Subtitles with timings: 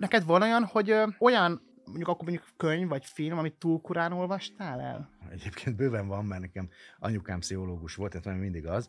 [0.00, 4.12] neked van olyan, hogy ö, olyan mondjuk akkor mondjuk könyv vagy film, amit túl korán
[4.12, 5.10] olvastál el?
[5.30, 8.88] Egyébként bőven van, mert nekem anyukám pszichológus volt, tehát mindig az,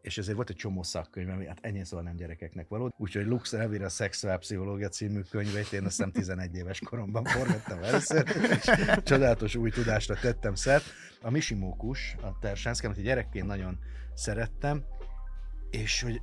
[0.00, 2.94] és ezért volt egy csomó szakkönyv, ami hát ennyi szóval nem gyerekeknek való.
[2.96, 8.70] Úgyhogy Lux Elvira Szexuálpszichológia című könyvét én azt hiszem 11 éves koromban forgattam először, és
[9.02, 10.84] csodálatos új tudásra tettem szert.
[11.22, 13.78] A Misimókus, a Tersánszke, amit gyerekként nagyon
[14.14, 14.84] szerettem,
[15.70, 16.20] és hogy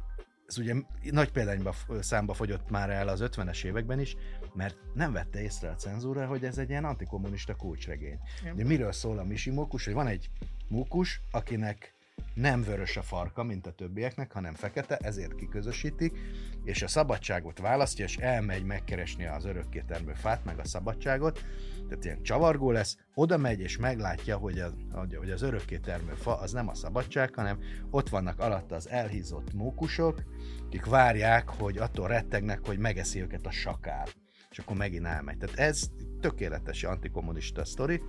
[0.48, 0.73] ez ugye
[1.12, 4.16] nagy példányba számba fogyott már el az 50-es években is,
[4.54, 8.20] mert nem vette észre a cenzúra, hogy ez egy ilyen antikommunista kulcsregény.
[8.55, 10.30] De miről szól a Misi Mókus, hogy van egy
[10.68, 11.95] mókus, akinek
[12.36, 16.20] nem vörös a farka, mint a többieknek, hanem fekete, ezért kiközösítik,
[16.64, 21.46] és a szabadságot választja, és elmegy megkeresni az örökkétermő fát, meg a szabadságot,
[21.88, 24.74] tehát ilyen csavargó lesz, oda megy, és meglátja, hogy az,
[25.18, 30.24] hogy az örökkétermő fa az nem a szabadság, hanem ott vannak alatta az elhízott mókusok,
[30.66, 34.08] akik várják, hogy attól rettegnek, hogy megeszi őket a sakár.
[34.50, 35.38] És akkor megint elmegy.
[35.38, 38.02] Tehát ez tökéletes antikommunista sztori,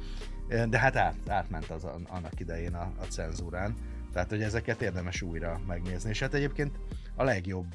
[0.68, 3.74] de hát át, átment az annak idején a, a cenzúrán,
[4.16, 6.78] tehát hogy ezeket érdemes újra megnézni, és hát egyébként
[7.14, 7.66] a legjobb,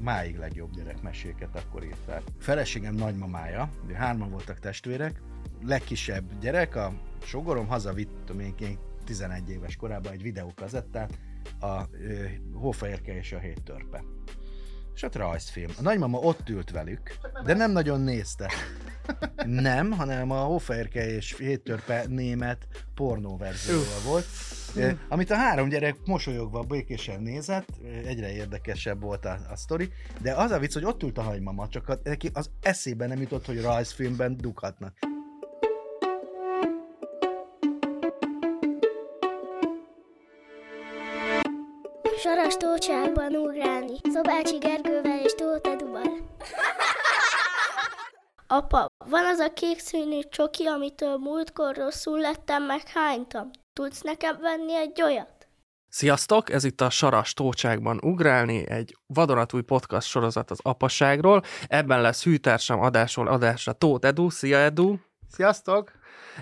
[0.00, 2.22] máig legjobb gyerekmeséket akkor írták.
[2.38, 5.22] Feleségem nagymamája, hárman voltak testvérek,
[5.62, 11.18] legkisebb gyerek, a sogorom hazavitt, én 11 éves korában egy videókazettát,
[11.60, 11.82] a
[12.52, 14.04] Hófehérke és a hét törpe
[14.94, 15.70] és ott rajzfilm.
[15.78, 18.52] A nagymama ott ült velük, de nem nagyon nézte.
[19.46, 24.00] Nem, hanem a Hofferke és Héttörpe német pornó verziója
[25.08, 27.68] Amit a három gyerek mosolyogva békésen nézett,
[28.06, 29.88] egyre érdekesebb volt a, a sztori,
[30.20, 33.20] de az a vicc, hogy ott ült a hagymama, csak a, neki az eszébe nem
[33.20, 34.92] jutott, hogy rajzfilmben dughatnak.
[42.18, 46.32] Saras tócsákban ugrálni, Szobácsi Gergővel és Tóth Eduval.
[48.54, 53.50] Apa, van az a kék színű csoki, amitől múltkor rosszul lettem, meg hánytam.
[53.72, 55.48] Tudsz nekem venni egy olyat?
[55.88, 56.50] Sziasztok!
[56.50, 61.42] Ez itt a Saras Tócsákban ugrálni, egy vadonatúj podcast sorozat az apaságról.
[61.66, 64.30] Ebben lesz hűtársam adásról adásra Tóth Edu.
[64.30, 64.96] Szia Edu!
[65.28, 65.92] Sziasztok!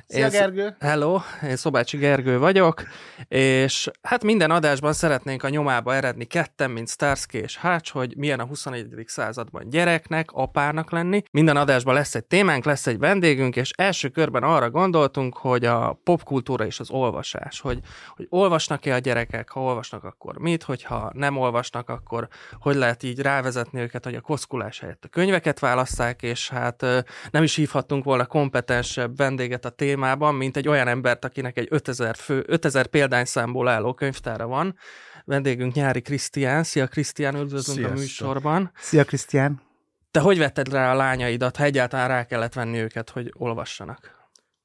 [0.09, 0.77] Szia én, Gergő!
[0.81, 2.83] Hello, én Szobácsi Gergő vagyok,
[3.29, 8.41] és hát minden adásban szeretnénk a nyomába eredni ketten, mint Starsky és Hács, hogy milyen
[8.41, 8.89] a 21.
[9.07, 11.23] században gyereknek, apának lenni.
[11.31, 16.01] Minden adásban lesz egy témánk, lesz egy vendégünk, és első körben arra gondoltunk, hogy a
[16.05, 17.79] popkultúra és az olvasás, hogy,
[18.17, 22.29] hogy olvasnak-e a gyerekek, ha olvasnak, akkor mit, hogyha nem olvasnak, akkor
[22.61, 26.85] hogy lehet így rávezetni őket, hogy a koszkulás helyett a könyveket válasszák, és hát
[27.31, 32.17] nem is hívhattunk volna kompetensebb vendéget a témában, mint egy olyan embert, akinek egy 5000,
[32.17, 34.77] fő, 5000 példányszámból álló könyvtára van.
[35.25, 36.63] Vendégünk Nyári Krisztián.
[36.63, 37.97] Szia Krisztián, üdvözlünk Sziasztok.
[37.97, 38.71] a műsorban.
[38.75, 39.63] Szia Krisztián.
[40.11, 44.21] Te hogy vetted rá a lányaidat, ha egyáltalán rá kellett venni őket, hogy olvassanak?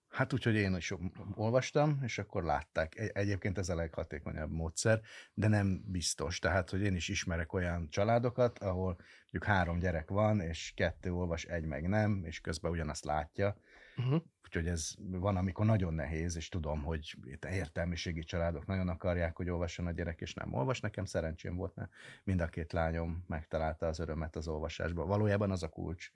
[0.09, 0.93] Hát úgy, hogy én is
[1.35, 3.11] olvastam, és akkor látták.
[3.13, 5.01] Egyébként ez a leghatékonyabb módszer,
[5.33, 6.39] de nem biztos.
[6.39, 11.43] Tehát, hogy én is ismerek olyan családokat, ahol mondjuk három gyerek van, és kettő olvas,
[11.43, 13.57] egy meg nem, és közben ugyanazt látja.
[13.97, 14.21] Uh-huh.
[14.43, 17.17] Úgyhogy ez van, amikor nagyon nehéz, és tudom, hogy
[17.49, 20.79] értelmiségi családok nagyon akarják, hogy olvasson a gyerek, és nem olvas.
[20.79, 21.89] Nekem szerencsém volt, mert
[22.23, 25.07] mind a két lányom megtalálta az örömet az olvasásban.
[25.07, 26.11] Valójában az a kulcs.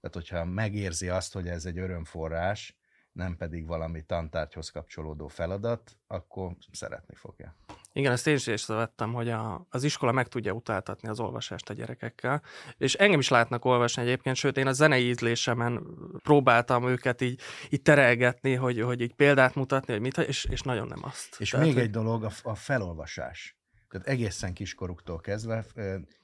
[0.00, 2.76] Tehát, hogyha megérzi azt, hogy ez egy örömforrás,
[3.16, 7.54] nem pedig valami tantárgyhoz kapcsolódó feladat, akkor szeretni fogja.
[7.92, 11.74] Igen, ezt én is észrevettem, hogy a, az iskola meg tudja utáltatni az olvasást a
[11.74, 12.42] gyerekekkel,
[12.78, 15.86] és engem is látnak olvasni egyébként, sőt én a zenei ízlésemen
[16.22, 17.40] próbáltam őket így,
[17.70, 21.36] így terelgetni, hogy, hogy így példát mutatni, hogy mit, és, és nagyon nem azt.
[21.38, 21.84] És Tehát, még hogy...
[21.84, 23.56] egy dolog, a, a felolvasás.
[23.88, 25.64] Tehát egészen kiskoruktól kezdve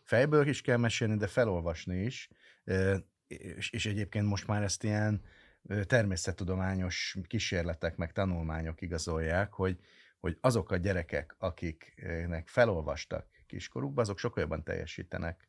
[0.02, 2.28] fejből is kell mesélni, de felolvasni is,
[3.26, 5.22] és, és egyébként most már ezt ilyen
[5.86, 9.78] természettudományos kísérletek meg tanulmányok igazolják, hogy,
[10.20, 15.48] hogy azok a gyerekek, akiknek felolvastak kiskorukban, azok sokkal jobban teljesítenek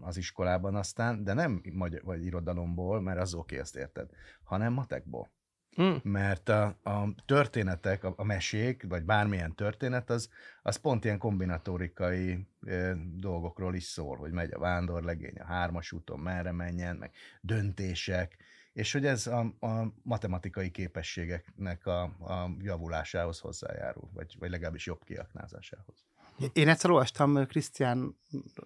[0.00, 4.10] az iskolában aztán, de nem magyar, vagy irodalomból, mert az oké, ezt érted,
[4.42, 5.30] hanem matekból.
[5.70, 6.00] Hmm.
[6.02, 10.30] Mert a, a történetek, a, a mesék, vagy bármilyen történet, az,
[10.62, 16.18] az pont ilyen kombinatorikai e, dolgokról is szól, hogy megy a vándorlegény a hármas úton,
[16.18, 17.10] merre menjen, meg
[17.40, 18.36] döntések,
[18.72, 25.04] és hogy ez a, a matematikai képességeknek a, a javulásához hozzájárul, vagy, vagy legalábbis jobb
[25.04, 26.04] kiaknázásához.
[26.52, 28.16] Én egyszer olvastam Krisztián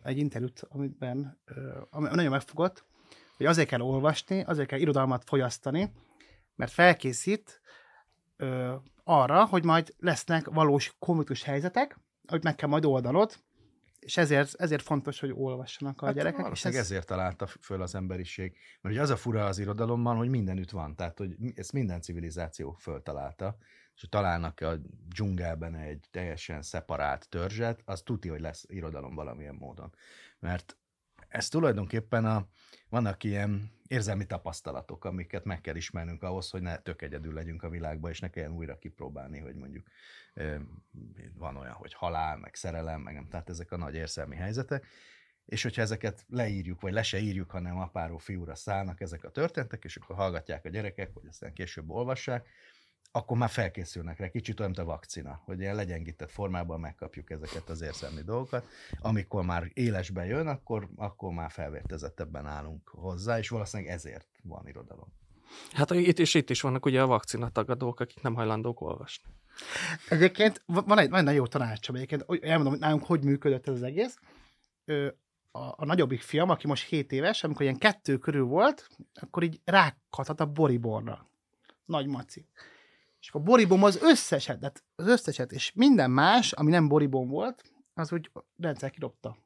[0.02, 1.40] egy interjút, amiben
[1.90, 2.84] ami nagyon megfogott,
[3.36, 5.92] hogy azért kell olvasni, azért kell irodalmat fogyasztani,
[6.54, 7.60] mert felkészít
[8.36, 8.74] ö,
[9.04, 13.36] arra, hogy majd lesznek valós konfliktus helyzetek, hogy meg kell majd oldanod,
[14.04, 16.50] és ezért, ezért fontos, hogy olvassanak a Hát gyerekek.
[16.52, 18.56] És ez, ezért találta föl az emberiség.
[18.80, 20.96] Mert ugye az a fura az irodalomban, hogy mindenütt van.
[20.96, 23.56] Tehát, hogy ezt minden civilizáció föltalálta.
[23.94, 24.76] És ha találnak a
[25.08, 29.94] dzsungelben egy teljesen szeparált törzset, az tuti, hogy lesz irodalom valamilyen módon.
[30.38, 30.76] Mert
[31.34, 32.48] ez tulajdonképpen a,
[32.88, 37.68] vannak ilyen érzelmi tapasztalatok, amiket meg kell ismernünk ahhoz, hogy ne tök egyedül legyünk a
[37.68, 39.86] világban, és ne kelljen újra kipróbálni, hogy mondjuk
[41.34, 44.86] van olyan, hogy halál, meg szerelem, meg nem, tehát ezek a nagy érzelmi helyzetek.
[45.44, 49.84] És hogyha ezeket leírjuk, vagy le se írjuk, hanem apáról fiúra szállnak ezek a történetek,
[49.84, 52.48] és akkor hallgatják a gyerekek, vagy aztán később olvassák,
[53.16, 57.68] akkor már felkészülnek rá, kicsit olyan, mint a vakcina, hogy ilyen legyengített formában megkapjuk ezeket
[57.68, 58.66] az érzelmi dolgokat.
[59.00, 65.12] Amikor már élesbe jön, akkor, akkor már felvértezettebben állunk hozzá, és valószínűleg ezért van irodalom.
[65.72, 69.30] Hát itt és itt is vannak ugye a vakcinatagadók, akik nem hajlandók olvasni.
[70.08, 73.24] Egyébként va- van egy, van egy nagyon jó tanácsom, egyébként hogy elmondom, hogy nálunk hogy
[73.24, 74.18] működött ez az egész.
[74.84, 75.08] Ö,
[75.50, 79.60] a, a nagyobbik fiam, aki most 7 éves, amikor ilyen kettő körül volt, akkor így
[79.64, 81.28] rákathat a boriborra.
[81.84, 82.46] Nagy maci.
[83.24, 87.62] És akkor boribom az összeset, tehát az összeset, és minden más, ami nem boribom volt,
[87.94, 89.36] az úgy rendszer kidobta.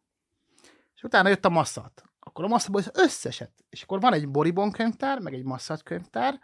[0.94, 2.02] És utána jött a masszat.
[2.18, 3.52] Akkor a masszatból az összeset.
[3.68, 6.40] És akkor van egy boribon könyvtár, meg egy masszat könyvtár,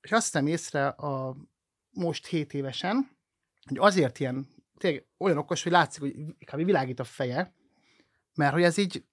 [0.00, 1.36] és azt hiszem észre a
[1.90, 3.18] most 7 évesen,
[3.68, 6.14] hogy azért ilyen tényleg olyan okos, hogy látszik, hogy
[6.44, 6.64] kb.
[6.64, 7.54] világít a feje,
[8.34, 9.04] mert hogy ez így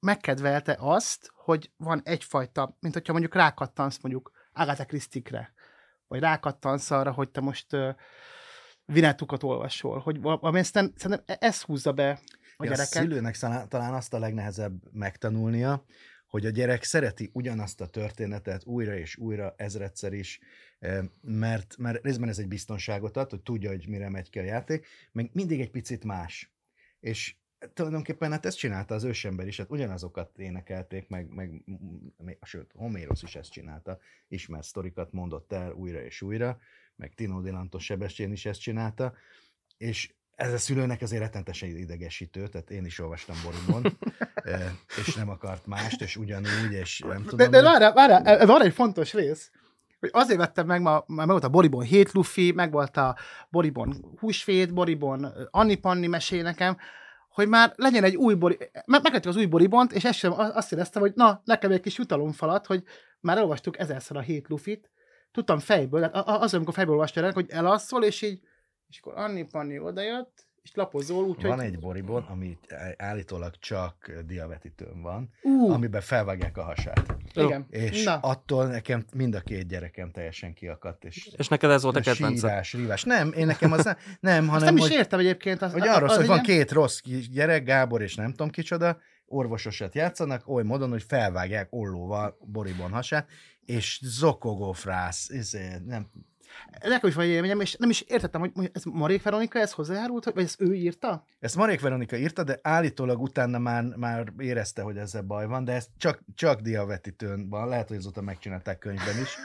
[0.00, 5.54] megkedvelte azt, hogy van egyfajta, mint hogyha mondjuk rákattansz mondjuk Agatha Christie-kre,
[6.12, 7.94] vagy rákattansz arra, hogy te most uh,
[8.84, 12.86] Vinettukat olvasol, hogy valami aztán szerintem e- ez húzza be a Ja, a gyereket.
[12.86, 13.36] szülőnek
[13.68, 15.84] talán azt a legnehezebb megtanulnia,
[16.26, 20.40] hogy a gyerek szereti ugyanazt a történetet újra és újra, ezredszer is,
[21.20, 24.86] mert, mert részben ez egy biztonságot ad, hogy tudja, hogy mire megy ki a játék,
[25.12, 26.52] meg mindig egy picit más.
[27.00, 27.36] És
[27.74, 31.62] tulajdonképpen hát ezt csinálta az ősember is, hát ugyanazokat énekelték, meg, meg
[32.42, 33.98] sőt, Homérosz is ezt csinálta,
[34.28, 36.58] ismert sztorikat mondott el újra és újra,
[36.96, 39.12] meg Tino Dilantos Sebestyén is ezt csinálta,
[39.78, 43.96] és ez a szülőnek azért rettentesen idegesítő, tehát én is olvastam Borumon,
[44.34, 44.70] eh,
[45.06, 47.50] és nem akart mást, és ugyanúgy, és nem De, tudom.
[47.50, 49.50] de hogy- várjál, várjál, e- van egy fontos rész,
[50.00, 53.16] hogy azért vettem meg, ma, már meg volt a Boribon 7 lufi, meg volt a
[53.50, 56.76] Boribon húsvét, Boribon Anni Panni mesél nekem,
[57.32, 61.02] hogy már legyen egy új bori, meg, az új boribont, és ezt sem azt éreztem,
[61.02, 62.82] hogy na, nekem egy kis jutalomfalat, hogy
[63.20, 64.90] már elolvastuk ezerszer a 7 lufit,
[65.30, 68.40] tudtam fejből, tehát az, amikor fejből olvastál, hogy elasszol, és így,
[68.88, 71.50] és akkor Anni Panni odajött, és lapozol, úgyhogy...
[71.50, 72.58] Van egy boribon, ami
[72.96, 77.16] állítólag csak diavetitőn van, Ú, amiben felvágják a hasát.
[77.34, 77.66] igen.
[77.70, 78.14] És Na.
[78.18, 82.48] attól nekem mind a két gyerekem teljesen kiakadt, és És neked ez volt a kedvenced?
[82.50, 83.02] sírás, rívás.
[83.04, 85.62] Nem, én nekem az nem, nem Azt hanem, nem is hogy, értem egyébként.
[85.62, 87.00] Az, hogy arról az szól, hogy van két rossz
[87.30, 93.28] gyerek, Gábor és nem tudom kicsoda, orvososat játszanak, oly módon, hogy felvágják ollóval boribon hasát,
[93.64, 96.10] és zokogó frász, izé, nem,
[96.82, 100.24] Nekem is van egy élményem, és nem is értettem, hogy ez Marék Veronika, ez hozzájárult,
[100.24, 101.26] vagy ezt ő írta?
[101.40, 105.72] Ezt Marék Veronika írta, de állítólag utána már, már érezte, hogy ezzel baj van, de
[105.72, 109.36] ez csak, csak diavetitőn van, lehet, hogy azóta megcsinálták könyvben is.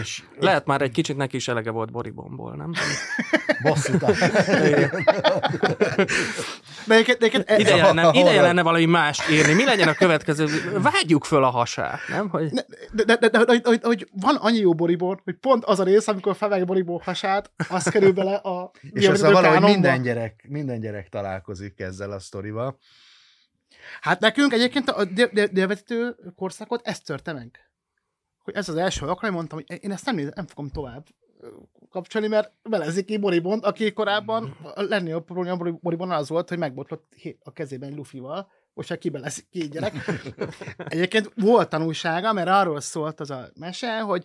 [0.00, 2.72] és Lehet már egy kicsit neki is elege volt Boribomból, nem?
[3.62, 4.04] bosszút
[6.86, 9.52] De egyébként, de egyébként, Ideje lenne, ideje valami mást írni.
[9.52, 10.46] Mi legyen a következő?
[10.78, 12.28] Vágjuk föl a hasát, nem?
[12.28, 12.48] Hogy...
[12.92, 15.80] de, de, de, de, de, hogy, hogy, hogy, van annyi jó boribor, hogy pont az
[15.80, 19.72] a rész, amikor felvágja boribor hasát, az kerül bele a És aztán valahogy kánonba.
[19.72, 22.78] minden gyerek, minden gyerek találkozik ezzel a sztorival.
[24.00, 27.70] Hát nekünk egyébként a dél- dél- délvetítő korszakot ezt törte meg.
[28.38, 31.06] Hogy ez az első alkalom, mondtam, hogy én ezt nem, nézem, nem fogom tovább
[31.90, 36.58] kapcsolni, mert belezik ki Boribont, aki korábban a legnagyobb probléma a Boribon az volt, hogy
[36.58, 39.94] megbotlott a kezében egy lufival, most már kibeleszik két gyerek.
[40.88, 44.24] Egyébként volt tanulsága, mert arról szólt az a mese, hogy,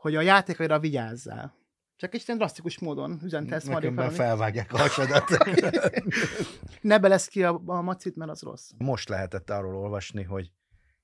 [0.00, 1.54] hogy a játékaira vigyázzál.
[1.96, 5.24] Csak egy ilyen drasztikus módon üzente ezt Nekem már felvágják a hasadat.
[6.80, 8.70] Ne belesz ki a, a macit, mert az rossz.
[8.78, 10.52] Most lehetett arról olvasni, hogy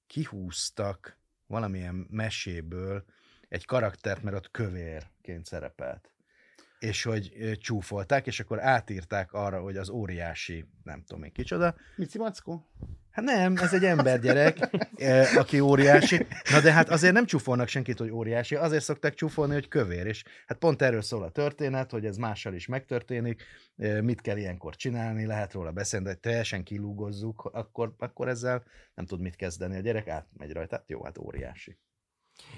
[0.06, 3.04] kihúztak valamilyen meséből
[3.48, 6.10] egy karaktert, mert ott kövérként szerepelt.
[6.78, 11.74] És hogy csúfolták, és akkor átírták arra, hogy az óriási, nem tudom én kicsoda.
[11.96, 12.66] Mici Mackó?
[13.10, 14.70] Hát nem, ez egy embergyerek,
[15.36, 16.26] aki óriási.
[16.50, 20.06] Na de hát azért nem csúfolnak senkit, hogy óriási, azért szokták csúfolni, hogy kövér.
[20.06, 23.42] És hát pont erről szól a történet, hogy ez mással is megtörténik,
[24.00, 28.62] mit kell ilyenkor csinálni, lehet róla beszélni, de teljesen kilúgozzuk, akkor, akkor ezzel
[28.94, 31.78] nem tud mit kezdeni a gyerek, átmegy rajta, hát jó, hát óriási.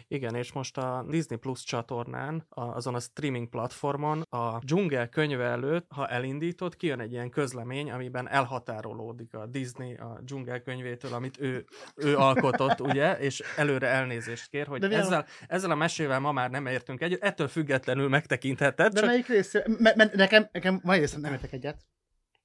[0.09, 5.45] Igen, és most a Disney Plus csatornán, a, azon a streaming platformon a dzsungel könyve
[5.45, 11.41] előtt, ha elindítod, kijön egy ilyen közlemény, amiben elhatárolódik a Disney a dzsungel könyvétől, amit
[11.41, 11.65] ő,
[11.97, 16.33] ő alkotott, ugye, és előre elnézést kér, hogy mi a- ezzel, ezzel a mesével ma
[16.33, 19.53] már nem értünk együtt, ettől függetlenül megtekintheted, De csak melyik rész?
[19.79, 21.87] Me, me, nekem, nekem egy részem, nem értek egyet.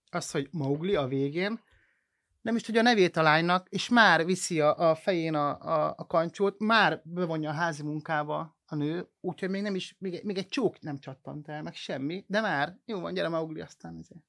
[0.10, 1.60] Az, hogy Mowgli a végén
[2.44, 5.94] nem is tudja a nevét a lánynak, és már viszi a, a fején a, a,
[5.98, 10.24] a kancsót, már bevonja a házi munkába a nő, úgyhogy még nem is, még, egy-
[10.24, 13.98] még egy csók nem csattant el, meg semmi, de már, jó van, gyere Mowgli, aztán
[14.02, 14.22] ezért.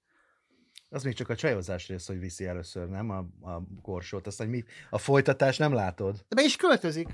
[0.88, 3.10] Az még csak a csajozás rész, hogy viszi először, nem?
[3.10, 4.26] A, a korsót.
[4.26, 6.24] Aztán mi, a folytatás nem látod.
[6.28, 7.08] De be is költözik.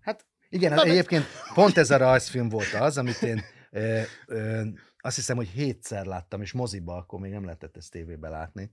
[0.00, 4.62] Hát, Igen, Na, egyébként pont ez a rajzfilm volt az, amit én ö, ö,
[4.98, 8.70] azt hiszem, hogy hétszer láttam, és moziba akkor még nem lehetett ezt tévébe látni,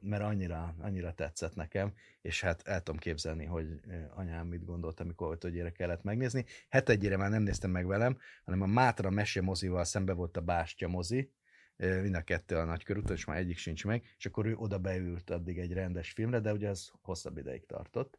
[0.00, 3.80] mert annyira, annyira tetszett nekem, és hát el tudom képzelni, hogy
[4.14, 6.44] anyám mit gondolt, amikor gyere kellett megnézni.
[6.68, 10.40] Het egyére már nem néztem meg velem, hanem a Mátra Mese mozival szembe volt a
[10.40, 11.32] Bástya mozi,
[11.76, 15.30] mind a kettő a nagykörúton, és már egyik sincs meg, és akkor ő oda beült
[15.30, 18.18] addig egy rendes filmre, de ugye az hosszabb ideig tartott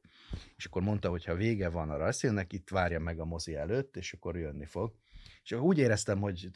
[0.55, 3.97] és akkor mondta, hogy ha vége van a rajzfilmnek, itt várja meg a mozi előtt,
[3.97, 4.95] és akkor jönni fog.
[5.43, 6.49] És akkor úgy éreztem, hogy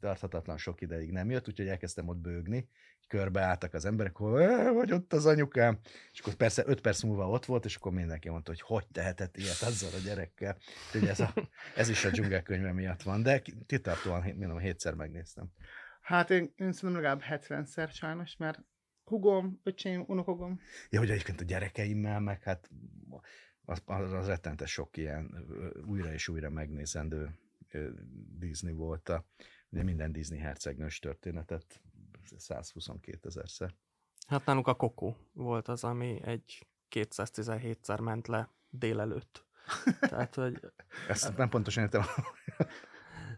[0.00, 2.68] tarthatatlan sok ideig nem jött, úgyhogy elkezdtem ott bőgni,
[3.06, 5.78] körbeálltak az emberek, hogy "Ö, vagy ott az anyukám,
[6.12, 9.36] és akkor persze öt perc múlva ott volt, és akkor mindenki mondta, hogy hogy tehetett
[9.36, 10.56] ilyet azzal a gyerekkel.
[10.86, 11.34] Úgyhogy ez, a,
[11.76, 15.50] ez is a dzsungelkönyve miatt van, de ki- kitartóan, mondom, hétszer megnéztem.
[16.00, 18.58] hát én, én szerintem legalább 70-szer sajnos, mert
[19.04, 20.60] hugom, öcsém, unokogom,
[20.90, 22.70] Ja, hogy egyébként a gyerekeimmel, meg hát
[23.64, 25.46] az, az, az rettentes sok ilyen
[25.86, 27.38] újra és újra megnézendő
[28.38, 29.08] Disney volt.
[29.08, 29.26] A,
[29.70, 31.80] ugye minden Disney hercegnős történetet
[32.36, 33.74] 122 ezerszer.
[34.26, 39.46] hát nálunk a Kokó volt az, ami egy 217-szer ment le délelőtt.
[40.10, 40.60] Tehát, hogy
[41.08, 42.02] Ezt nem pontosan értem.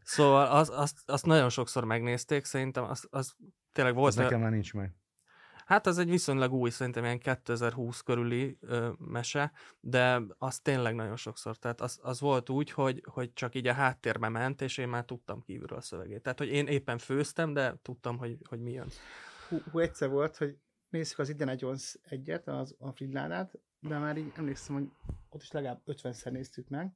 [0.03, 3.37] Szóval az, azt, azt nagyon sokszor megnézték, szerintem az, az
[3.73, 4.09] tényleg volt.
[4.09, 4.97] Az nekem már nincs meg.
[5.69, 11.17] Hát az egy viszonylag új, szerintem ilyen 2020 körüli ö, mese, de az tényleg nagyon
[11.17, 11.57] sokszor.
[11.57, 15.05] Tehát az, az volt úgy, hogy, hogy csak így a háttérbe ment, és én már
[15.05, 16.23] tudtam kívülről a szövegét.
[16.23, 18.89] Tehát, hogy én éppen főztem, de tudtam, hogy, hogy mi jön.
[19.71, 20.59] hú, egyszer volt, hogy
[20.89, 24.91] nézzük az Indiana Jones egyet, az, a Fridládát, de már így emlékszem, hogy
[25.29, 26.93] ott is legalább 50-szer néztük meg,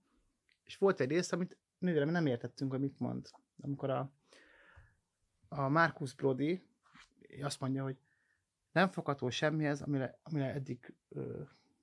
[0.64, 3.30] és volt egy rész, amit nővérem nem értettünk, hogy mit mond.
[3.60, 4.12] Amikor a,
[5.48, 6.62] a Marcus Brody
[7.42, 7.96] azt mondja, hogy
[8.72, 11.42] nem fogható semmihez, amire, amire eddig ö,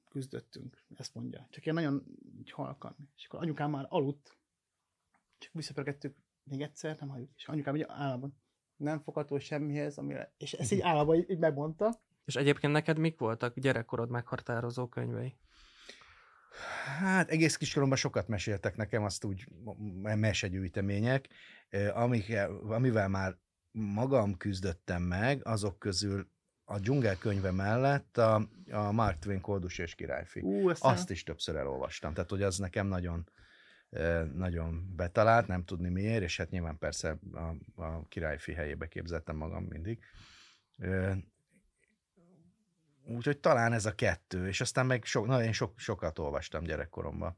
[0.10, 0.84] küzdöttünk.
[0.96, 1.48] Ezt mondja.
[1.50, 2.04] Csak ilyen nagyon
[2.40, 2.96] így halkan.
[3.16, 4.38] És akkor anyukám már aludt,
[5.38, 7.30] csak visszapörgettük még egyszer, nem halljuk.
[7.36, 8.38] És anyukám így államban
[8.76, 10.34] nem fogható semmihez, amire...
[10.38, 12.02] És ezt így államban így, így megmondta.
[12.26, 15.38] És egyébként neked mik voltak gyerekkorod meghatározó könyvei?
[17.00, 19.48] Hát egész kiskoromban sokat meséltek nekem, azt úgy
[20.16, 21.30] mesegyűjtemények,
[21.94, 23.38] amik, amivel már
[23.72, 26.30] magam küzdöttem meg, azok közül
[26.72, 30.42] a dzsungel könyve mellett a, a Mark Twain Koldus és királyfi.
[30.42, 33.30] Ú, ezt Azt is többször elolvastam, tehát hogy az nekem nagyon
[34.34, 39.64] nagyon betalált, nem tudni miért, és hát nyilván persze a, a királyfi helyébe képzeltem magam
[39.64, 40.00] mindig.
[43.06, 47.38] Úgyhogy talán ez a kettő, és aztán meg so, na, én sok, sokat olvastam gyerekkoromban.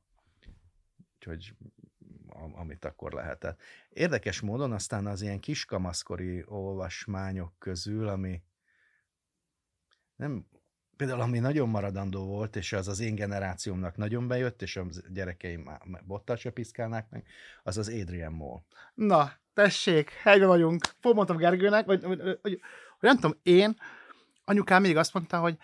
[1.15, 1.55] Úgyhogy
[2.55, 3.61] amit akkor lehetett.
[3.89, 8.41] Érdekes módon aztán az ilyen kiskamaszkori olvasmányok közül, ami
[10.21, 10.45] nem,
[10.97, 15.61] például ami nagyon maradandó volt, és az az én generációmnak nagyon bejött, és a gyerekeim
[15.61, 17.25] már bottal se piszkálnák meg,
[17.63, 18.61] az az Adrian Moll.
[18.93, 20.85] Na, tessék, helyben vagyunk.
[20.99, 22.59] Pont mondtam Gergőnek, vagy, vagy, vagy, vagy
[22.99, 23.75] nem tudom, én,
[24.45, 25.57] anyukám még azt mondta, hogy,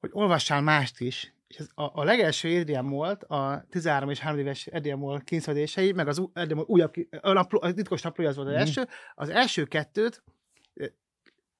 [0.00, 1.34] hogy olvassál mást is.
[1.46, 5.92] És ez a, a legelső Adrian volt, a 13 és 3 éves Adrian Moll kényszeredései,
[5.92, 8.62] meg az Adrian újabb, a, napló, a titkos naplója az volt az Mhm.
[8.62, 8.88] első.
[9.14, 10.22] Az első kettőt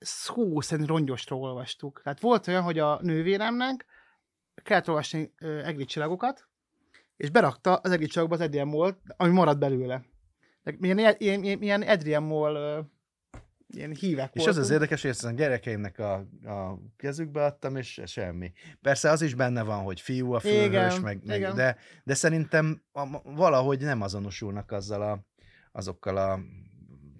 [0.01, 2.01] szó szerint rongyosra olvastuk.
[2.03, 3.87] Tehát volt olyan, hogy a nővéremnek
[4.55, 5.33] kellett olvasni
[5.65, 6.49] egri csillagokat,
[7.17, 10.05] és berakta az egri csillagokba az Adrian Moll, ami maradt belőle.
[10.63, 12.87] De Milyen, ilyen, ilyen, Adrian Moll
[13.67, 16.13] ilyen hívek És az az érdekes, hogy ezt a gyerekeimnek a,
[16.45, 18.53] a kezükbe adtam, és semmi.
[18.81, 21.55] Persze az is benne van, hogy fiú a főhős, Igen, meg, meg igen.
[21.55, 25.27] de, de szerintem a, valahogy nem azonosulnak azzal a,
[25.73, 26.41] azokkal a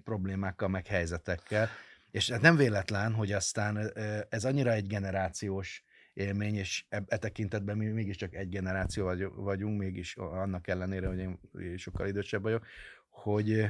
[0.03, 1.69] problémákkal, meg helyzetekkel.
[2.11, 3.91] És hát nem véletlen, hogy aztán
[4.29, 9.77] ez annyira egy generációs élmény, és e, e tekintetben mi mégiscsak egy generáció vagy- vagyunk,
[9.79, 11.39] mégis annak ellenére, hogy én
[11.77, 12.65] sokkal idősebb vagyok,
[13.09, 13.65] hogy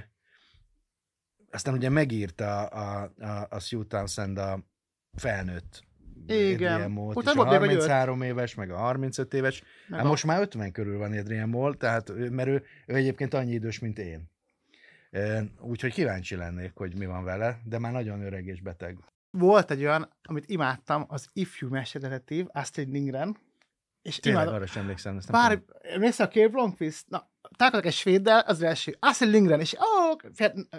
[1.52, 4.66] aztán ugye megírta a, a, a Sue Townsend a
[5.14, 5.84] felnőtt
[6.28, 6.74] Igen.
[6.74, 9.64] Adrian Moll-t, és a volt még, hogy 33 éves, meg a 35 éves.
[9.88, 12.96] Meg Hát a- most már 50 körül van Adrian Moll, tehát, ő- mert ő, ő
[12.96, 14.31] egyébként annyi idős, mint én.
[15.60, 18.98] Úgyhogy kíváncsi lennék, hogy mi van vele, de már nagyon öreg és beteg.
[19.32, 23.38] Volt egy olyan, amit imádtam, az ifjú mesedetektív, Astrid Lindgren,
[24.02, 24.60] és Tényleg imádom.
[24.62, 25.18] arra sem emlékszem.
[25.18, 27.10] Ezt nem Bár, emlékszel a Kate Blomqvist?
[27.10, 30.16] Na, találkozok egy svéddel, az az első, Astrid Lindgren, és ó,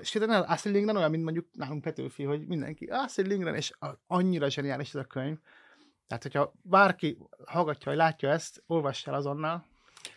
[0.02, 3.72] svéden Astrid Lindgren olyan, mint mondjuk nálunk Petőfi, hogy mindenki, Astrid Lindgren, és
[4.06, 5.36] annyira zseniális ez a könyv.
[6.06, 9.64] Tehát, hogyha bárki hallgatja, vagy látja ezt, olvass el azonnal.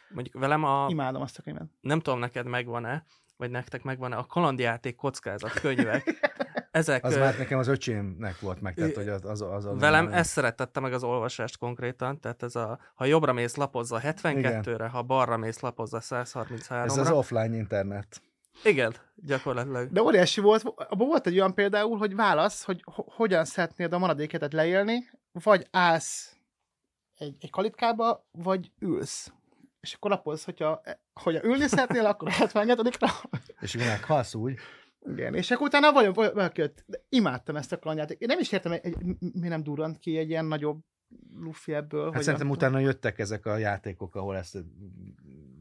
[0.10, 1.68] Mondjuk velem a, Imádom azt a könyvet.
[1.82, 3.06] nem tudom neked megvan-e,
[3.38, 6.04] vagy nektek megvan-e, a kalandjáték kockázat könyvek.
[6.72, 10.08] Ezek, Az már nekem az öcsémnek volt meg, tehát hogy az, az, az, az Velem
[10.08, 15.02] ezt szeretette meg az olvasást konkrétan, tehát ez a, ha jobbra mész lapozza 72-re, ha
[15.02, 16.84] balra mész lapozza 133-ra.
[16.84, 18.22] Ez az offline internet.
[18.64, 19.92] Igen, gyakorlatilag.
[19.92, 23.98] De óriási volt, abban volt egy olyan például, hogy válasz, hogy ho- hogyan szeretnéd a
[23.98, 26.36] maradéketet leélni, vagy állsz
[27.16, 29.34] egy, egy kalitkába, vagy ülsz.
[29.86, 30.82] És akkor lapozz, hogyha,
[31.14, 33.10] hogyha ülni szeretnél, akkor 72-ra.
[33.62, 34.58] És akkor meghalsz úgy,
[35.08, 36.86] Igen, és akkor utána vajon valaki jött.
[37.10, 38.12] Imádtam ezt a kalandját.
[38.12, 40.80] Én nem is értem, hogy egy, mi nem durrant ki egy ilyen nagyobb
[41.36, 42.12] lufi ebből.
[42.12, 44.58] Hát szerintem a- utána jöttek ezek a játékok, ahol ezt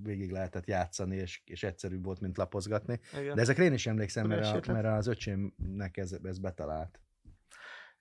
[0.03, 3.01] végig lehetett játszani, és, és egyszerűbb volt, mint lapozgatni.
[3.19, 3.35] Igen.
[3.35, 7.01] De ezekre én is emlékszem, mert, a, mert az öcsémnek ez, ez betalált.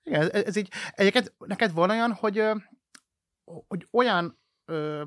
[0.04, 2.44] Igen, ez, ez így, egyébként neked van olyan, hogy,
[3.68, 5.04] hogy olyan, ö,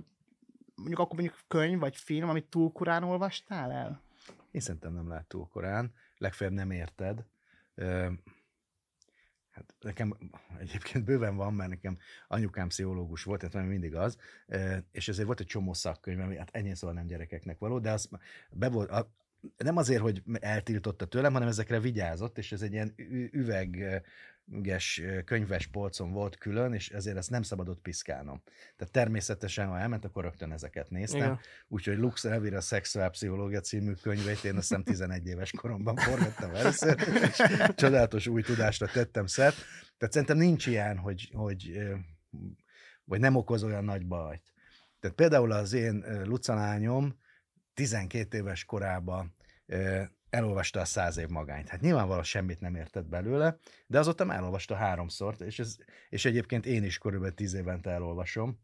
[0.77, 4.03] mondjuk akkor mondjuk könyv vagy film, amit túl korán olvastál el?
[4.51, 7.25] Én szerintem nem lehet túl korán, legfeljebb nem érted.
[7.75, 8.11] Ö,
[9.57, 10.17] Hát nekem
[10.59, 14.19] egyébként bőven van, mert nekem anyukám pszichológus volt, tehát nem mindig az,
[14.91, 18.09] és ezért volt egy csomó szakkönyv, ami hát ennyi szóval nem gyerekeknek való, de az
[18.51, 18.91] be volt,
[19.57, 22.95] nem azért, hogy eltiltotta tőlem, hanem ezekre vigyázott, és ez egy ilyen
[23.31, 28.43] üveges könyves polcon volt külön, és ezért ezt nem szabadott piszkálnom.
[28.77, 31.21] Tehát természetesen, ha elment, akkor rögtön ezeket néztem.
[31.21, 31.41] Igen.
[31.69, 37.43] Úgyhogy Lux Elvira Szexuálpszichológia című könyvét én azt hiszem 11 éves koromban forgattam először, és
[37.75, 39.57] csodálatos új tudásra tettem szert.
[39.99, 41.79] Tehát szerintem nincs ilyen, hogy, hogy
[43.05, 44.43] vagy nem okoz olyan nagy bajt.
[45.01, 47.17] Tehát például az én ö, lucalányom
[47.77, 49.35] 12 éves korában
[50.31, 51.69] elolvasta a száz év magányt.
[51.69, 55.77] Hát nyilvánvalóan semmit nem értett belőle, de azóta elolvasta háromszor, és, ez,
[56.09, 58.59] és egyébként én is körülbelül tíz évente elolvasom,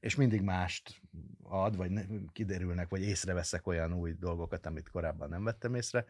[0.00, 1.00] és mindig mást
[1.42, 6.04] ad, vagy ne, kiderülnek, vagy észreveszek olyan új dolgokat, amit korábban nem vettem észre.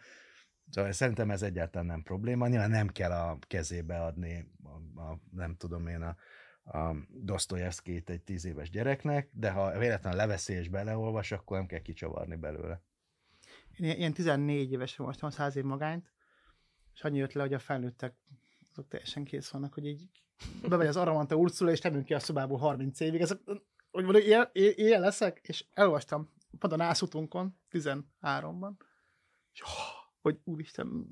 [0.71, 2.49] Szóval szerintem ez egyáltalán nem probléma.
[2.49, 6.17] Nyilván nem kell a kezébe adni, a, a, nem tudom én, a,
[6.73, 11.79] a Dostoyevskit egy tíz éves gyereknek, de ha véletlenül leveszi és beleolvas, akkor nem kell
[11.83, 12.83] kicsavarni belőle.
[13.77, 16.13] Én ilyen- ilyen 14 évesen olvastam a száz év magányt,
[16.95, 18.17] és annyi jött le, hogy a felnőttek
[18.71, 20.09] azok teljesen kész vannak, hogy így
[20.69, 23.21] bemegy az Aramanta Ursula, és nem ki a szobából 30 évig.
[23.21, 23.37] Ez,
[23.91, 28.73] hogy mondjuk, ilyen, ilyen leszek, és elolvastam pont a nászutunkon, 13-ban,
[29.53, 31.07] és oh, hogy úristen,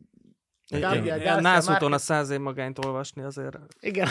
[0.71, 1.41] Igen.
[1.43, 4.09] Nászúton a száz év magányt olvasni azért, igen,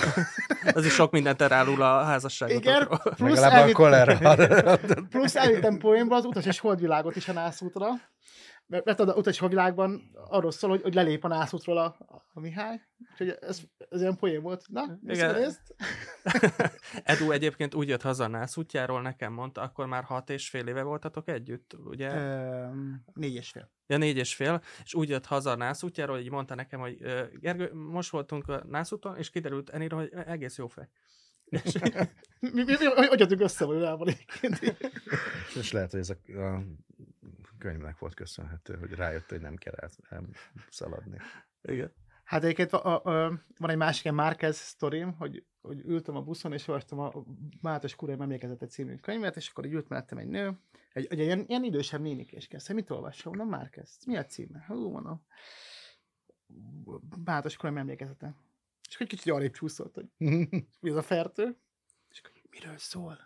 [0.73, 2.99] az is sok mindent elárul a házasságotokról.
[3.15, 4.37] Plusz Legalább a elvitt- kolera.
[5.09, 7.87] plusz elvittem poénba az utas és holdvilágot is a nászútra,
[8.67, 11.95] mert, mert az utas és holdvilágban arról szól, hogy, hogy lelép a nászútról a,
[12.33, 14.65] a Mihály, úgyhogy ez, ez ilyen poén volt.
[14.69, 15.35] Na, Igen.
[17.03, 20.67] Edu egyébként úgy jött haza a Nász útjáról, nekem mondta, akkor már hat és fél
[20.67, 22.11] éve voltatok együtt, ugye?
[23.13, 23.71] Négy és fél.
[23.87, 26.97] Ja, négy és fél, és úgy jött haza a Nász útjáról, így mondta nekem, hogy
[27.39, 30.89] Gergő, most voltunk a Nász úton, és kiderült Enira, hogy egész jó fej.
[31.45, 31.73] És,
[32.39, 34.07] Mi, mi, mi, hogy jöttünk össze valójában
[34.39, 34.77] egyébként.
[35.55, 36.63] És lehet, hogy ez a, a
[37.65, 40.23] könyvnek volt köszönhető, hogy rájött, hogy nem kell el-
[40.69, 41.17] szaladni.
[41.61, 41.93] igen.
[42.23, 46.21] Hát egyébként a, a, a, van egy másik ilyen Márquez sztorim, hogy, hogy ültem a
[46.21, 47.11] buszon, és olvastam a
[47.61, 50.59] Mátos Kurai emlékezete című könyvet, és akkor így ült mellettem egy nő,
[50.93, 53.35] egy, egy ilyen, ilyen idősebb nénik, és kezdte, mit olvasom?
[53.35, 53.97] Nem Márquez.
[54.05, 54.63] Mi a címe?
[54.67, 55.25] Hú, mondom.
[57.23, 58.35] Mátos Kurai emlékezete.
[58.87, 60.09] És akkor egy kicsit arrébb csúszott, hogy
[60.81, 61.57] mi az a fertő?
[62.09, 63.17] És akkor miről szól?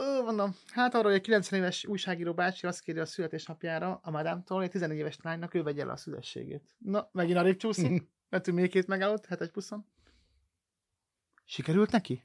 [0.00, 4.10] Ó, mondom, hát arról, hogy egy 90 éves újságíró bácsi azt kéri a születésnapjára a
[4.10, 6.74] madámtól, hogy egy 14 éves lánynak ő vegye el a szüzességét.
[6.78, 9.86] Na, megint arrébb csúszik, mert ő még két megállott, hetes buszon.
[11.44, 12.22] Sikerült neki?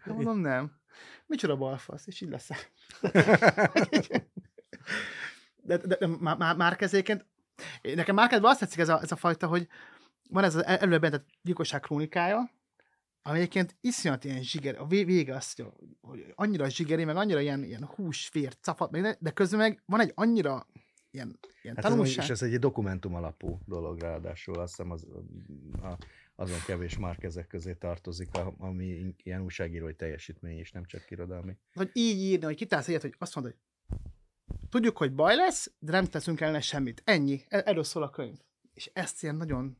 [0.00, 0.80] Hát mondom, nem.
[1.26, 2.48] Micsoda balfasz, és így lesz.
[5.62, 7.26] De, de, de má, má, már kezéként,
[7.82, 9.68] nekem már kedve azt tetszik ez a, ez a fajta, hogy
[10.30, 12.50] van ez az el- előbb gyilkosság krónikája,
[13.28, 17.40] ami egyébként iszonyat ilyen zsiger, a vé- vége azt, hogy- hogy annyira zsigeri, meg annyira
[17.40, 20.66] ilyen, ilyen hús, vér, cafat, meg, de közben meg van egy annyira
[21.10, 22.24] ilyen, ilyen Hát ez, tanulság.
[22.24, 25.06] és ez egy dokumentum alapú dolog ráadásul, azt hiszem az,
[25.82, 25.98] a,
[26.34, 31.56] azon kevés márkezek közé tartozik, ami ilyen újságírói teljesítmény is, nem csak irodalmi.
[31.74, 33.98] Vagy így írni, hogy kitálsz egyet, hogy azt mondod, hogy
[34.68, 37.02] tudjuk, hogy baj lesz, de nem teszünk ellene semmit.
[37.04, 37.40] Ennyi.
[37.48, 38.38] E- Erről szól a könyv.
[38.74, 39.76] És ezt ilyen nagyon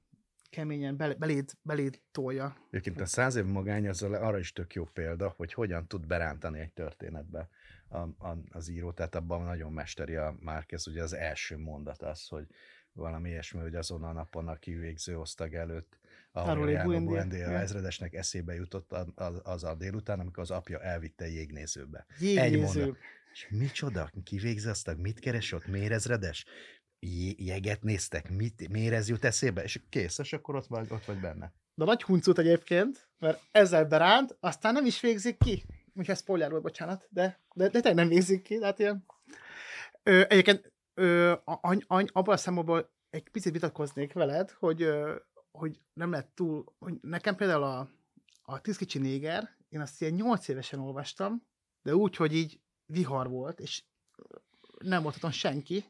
[0.50, 2.56] keményen bele, beléd, beléd tolja.
[2.70, 6.60] Egyébként a száz év magány az arra is tök jó példa, hogy hogyan tud berántani
[6.60, 7.48] egy történetbe
[7.88, 12.28] a, a, az író, tehát abban nagyon mesteri a Márquez, ugye az első mondat az,
[12.28, 12.46] hogy
[12.92, 15.98] valami ilyesmi, hogy azon a napon a kivégző osztag előtt
[16.32, 17.58] egy Buendia, Buendia ja.
[17.58, 22.06] ezredesnek eszébe jutott az, az a délután, amikor az apja elvitte jégnézőbe.
[22.08, 22.80] Egy Jégnéző.
[22.80, 22.98] mondat.
[23.32, 24.10] És micsoda?
[24.24, 24.98] Kivégző osztag?
[24.98, 25.66] Mit keres ott?
[25.66, 26.44] Miért ezredes?
[27.36, 28.30] Jeget néztek?
[28.30, 29.62] Mit, miért ez jut eszébe?
[29.62, 31.52] És kész, és akkor ott vagy, ott vagy benne.
[31.74, 35.64] De nagy huncut egyébként, mert ezzel beránt, aztán nem is végzik ki.
[35.86, 39.04] Úgyhogy ez spoiler volt, bocsánat, de, de, de nem végzik ki, tehát ilyen.
[40.02, 45.16] Ö, egyébként ö, any, any, abban a szempontból egy picit vitatkoznék veled, hogy, ö,
[45.50, 47.90] hogy nem lett túl, hogy nekem például a,
[48.42, 51.46] a Tíz kicsi néger, én azt ilyen 8 évesen olvastam,
[51.82, 53.82] de úgy, hogy így vihar volt, és
[54.78, 55.84] nem volt otthon senki,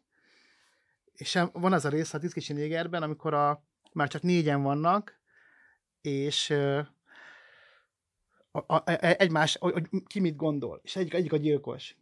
[1.19, 5.21] és van az a rész a Tíz kicsi négerben, amikor a, már csak négyen vannak,
[6.01, 6.51] és
[8.51, 8.83] a, a, a,
[9.21, 11.97] egymás, hogy, ki mit gondol, és egyik, egyik a gyilkos.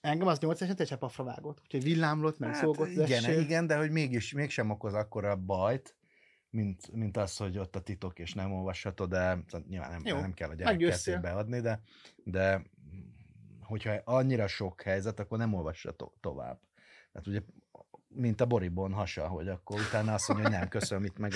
[0.00, 2.86] Engem az 8 évesen teljesen pafra vágott, úgyhogy villámlott, meg hát, szólgott.
[2.86, 3.40] az igen, eső.
[3.40, 5.96] igen, de hogy mégis, mégsem okoz akkora bajt,
[6.50, 10.32] mint, mint az, hogy ott a titok, és nem olvashatod, de nyilván nem, Jó, nem
[10.32, 11.14] kell a gyerek meggyőztél.
[11.14, 11.80] kezébe adni, de,
[12.24, 12.62] de
[13.60, 16.60] hogyha annyira sok helyzet, akkor nem olvassa to- tovább.
[17.12, 17.40] Tehát ugye
[18.14, 21.32] mint a Boribon hasa, hogy akkor utána azt mondja, hogy nem, köszönöm, itt meg.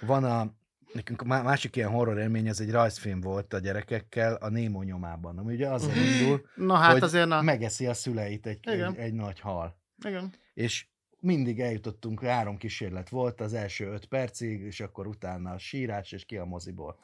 [0.00, 0.52] Van a,
[0.92, 4.82] nekünk a má- másik ilyen horror élmény, ez egy rajzfilm volt a gyerekekkel, a Némo
[4.82, 7.42] nyomában, ami ugye azon indul, Na hát hogy azért na.
[7.42, 9.76] megeszi a szüleit egy, egy, egy nagy hal.
[10.04, 10.32] Igen.
[10.54, 10.86] És
[11.20, 16.24] mindig eljutottunk, három kísérlet volt az első öt percig, és akkor utána a sírás, és
[16.24, 16.98] ki a moziból.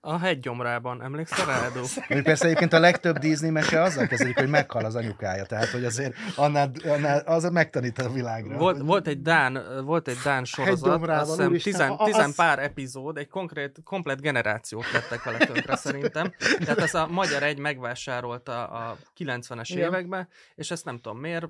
[0.00, 1.80] A hegygyomrában, emlékszel rá, Edu?
[2.08, 5.84] Még persze egyébként a legtöbb Disney mese azzal kezdődik, hogy meghal az anyukája, tehát hogy
[5.84, 8.56] azért annál, annál az megtanít a világra.
[8.56, 13.16] Volt, volt, egy Dán, volt egy Dán sorozat, azt hiszem tizen, tizen az- pár epizód,
[13.16, 16.32] egy konkrét, komplet generációt tettek vele tönkre szerintem.
[16.58, 19.88] Tehát ez a Magyar Egy megvásárolta a 90-es Igen.
[19.88, 21.46] években, és ezt nem tudom miért,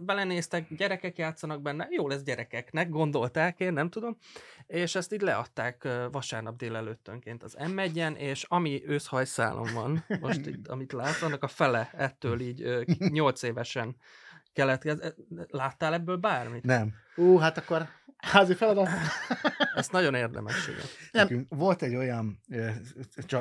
[0.00, 4.16] belenéztek, gyerekek játszanak benne, jó lesz gyerekeknek, gondolták, én nem tudom,
[4.66, 7.78] és ezt így leadták vasárnap délelőttönként az m
[8.16, 13.96] és ami őszhajszálon van, most itt, amit látsz, annak a fele ettől így 8 évesen
[14.52, 15.14] keletkezik.
[15.48, 16.64] Láttál ebből bármit?
[16.64, 16.94] Nem.
[17.16, 18.88] Ú, hát akkor házi feladat.
[19.74, 21.28] Ez nagyon érdemes, igen.
[21.28, 21.46] Nem.
[21.48, 22.40] Volt egy olyan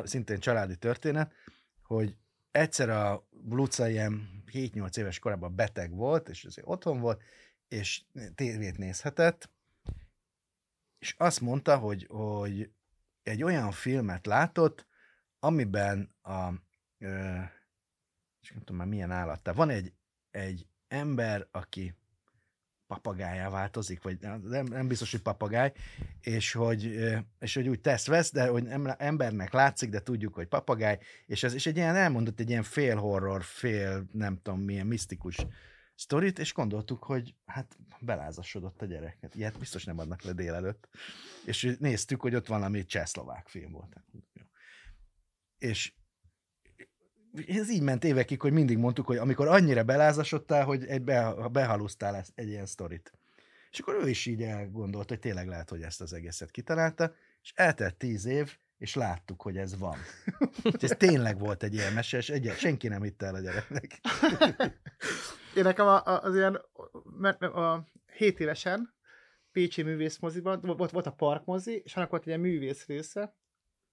[0.04, 1.34] szintén családi történet,
[1.82, 2.16] hogy
[2.52, 7.22] egyszer a Luca ilyen 7-8 éves korában beteg volt, és azért otthon volt,
[7.68, 8.04] és
[8.36, 9.50] tévét nézhetett,
[11.00, 12.72] és azt mondta, hogy, hogy
[13.24, 14.88] egy olyan filmet látott,
[15.40, 16.50] amiben a,
[18.42, 19.94] és nem tudom már milyen állattá, van egy,
[20.32, 21.96] egy ember, aki
[22.88, 25.72] papagájá változik, vagy nem, nem biztos, hogy papagáj,
[26.22, 26.84] és hogy,
[27.40, 31.54] és hogy úgy tesz-vesz, de hogy em- embernek látszik, de tudjuk, hogy papagáj, és ez
[31.54, 35.46] és egy ilyen elmondott egy ilyen fél horror, fél nem tudom milyen misztikus
[35.96, 39.18] sztorit, és gondoltuk, hogy hát belázasodott a gyerek.
[39.22, 40.90] Hát ilyet biztos nem adnak le délelőtt.
[41.46, 43.96] És néztük, hogy ott valami csehszlovák film volt.
[45.58, 45.94] És
[47.48, 52.16] ez így ment évekig, hogy mindig mondtuk, hogy amikor annyira belázasodtál, hogy egy be, behalusztál
[52.16, 53.12] ezt, egy ilyen sztorit.
[53.72, 57.54] És akkor ő is így elgondolt, hogy tényleg lehet, hogy ezt az egészet kitalálta, és
[57.56, 59.98] eltelt tíz év, és láttuk, hogy ez van.
[60.80, 64.00] Ez tényleg volt egy ilyen mese, és egy, senki nem hitte el a gyereknek.
[65.56, 66.62] Én nekem a, a, az ilyen,
[67.20, 68.96] mert a 7 évesen
[69.52, 73.36] Pécsi művészmoziban, volt, volt a parkmozi, és annak volt egy ilyen művész része,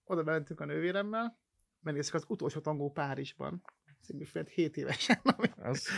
[0.05, 1.39] oda mentünk a nővéremmel,
[1.85, 3.63] megnéztük az utolsó tangó Párizsban,
[4.01, 5.89] szintén 7 évesen, ami, Az,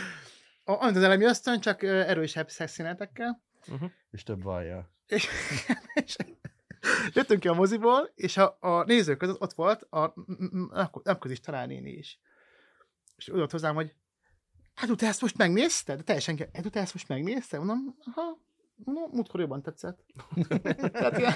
[0.63, 3.91] a, amit az elemi ösztön, csak erősebb szexszínetekkel, Uh-huh.
[4.11, 4.91] és több vallja.
[5.07, 5.27] és,
[5.93, 6.15] és
[7.13, 10.13] jöttünk ki a moziból, és a, a nézők között ott volt a
[11.03, 12.19] napközis találnéni is.
[13.15, 13.95] És ő ott hozzám, hogy
[14.75, 15.97] hát te ezt most megnézted?
[15.97, 17.59] De teljesen, ki- hát te ezt most megnézted?
[17.63, 18.39] Mondom, aha,
[18.85, 20.03] no, múltkor jobban tetszett.
[20.91, 21.35] Tehát, ilyen-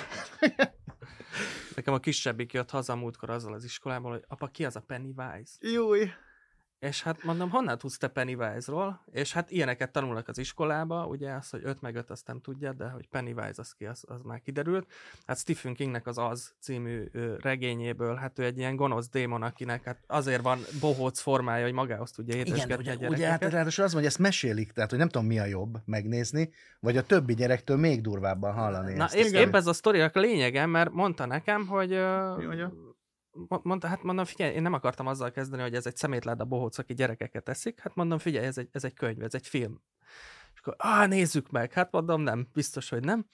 [1.75, 5.53] Nekem a kisebbik jött haza múltkor azzal az iskolából, hogy apa, ki az a Pennywise?
[5.60, 6.10] Júj.
[6.82, 9.02] És hát mondom, honnan tudsz te Pennywise-ról?
[9.12, 12.74] És hát ilyeneket tanulnak az iskolába, ugye az, hogy 5 meg 5 azt nem tudja,
[12.74, 14.88] de hogy Pennywise az ki, az, az már kiderült.
[15.26, 19.84] Hát Stephen Kingnek az Az című ö, regényéből, hát ő egy ilyen gonosz démon, akinek
[19.84, 23.84] hát azért van bohóc formája, hogy magához tudja Igen, édesgetni a ugye, ugye hát ráadásul
[23.84, 27.34] az hogy ezt mesélik, tehát hogy nem tudom mi a jobb megnézni, vagy a többi
[27.34, 29.15] gyerektől még durvábban hallani Na ezt.
[29.15, 31.91] épp, épp ez a sztoriak lényege, mert mondta nekem, hogy...
[31.91, 32.74] ö, Mi mondja?
[33.32, 36.78] Mo- Mondta, hát mondom, figyelj, én nem akartam azzal kezdeni, hogy ez egy szemétláda bohóc,
[36.78, 37.80] aki gyerekeket eszik.
[37.80, 39.82] Hát mondom, figyelj, ez egy, ez egy könyv, ez egy film.
[40.54, 41.72] És akkor, á, nézzük meg.
[41.74, 43.26] Hát mondom, nem, biztos, hogy nem.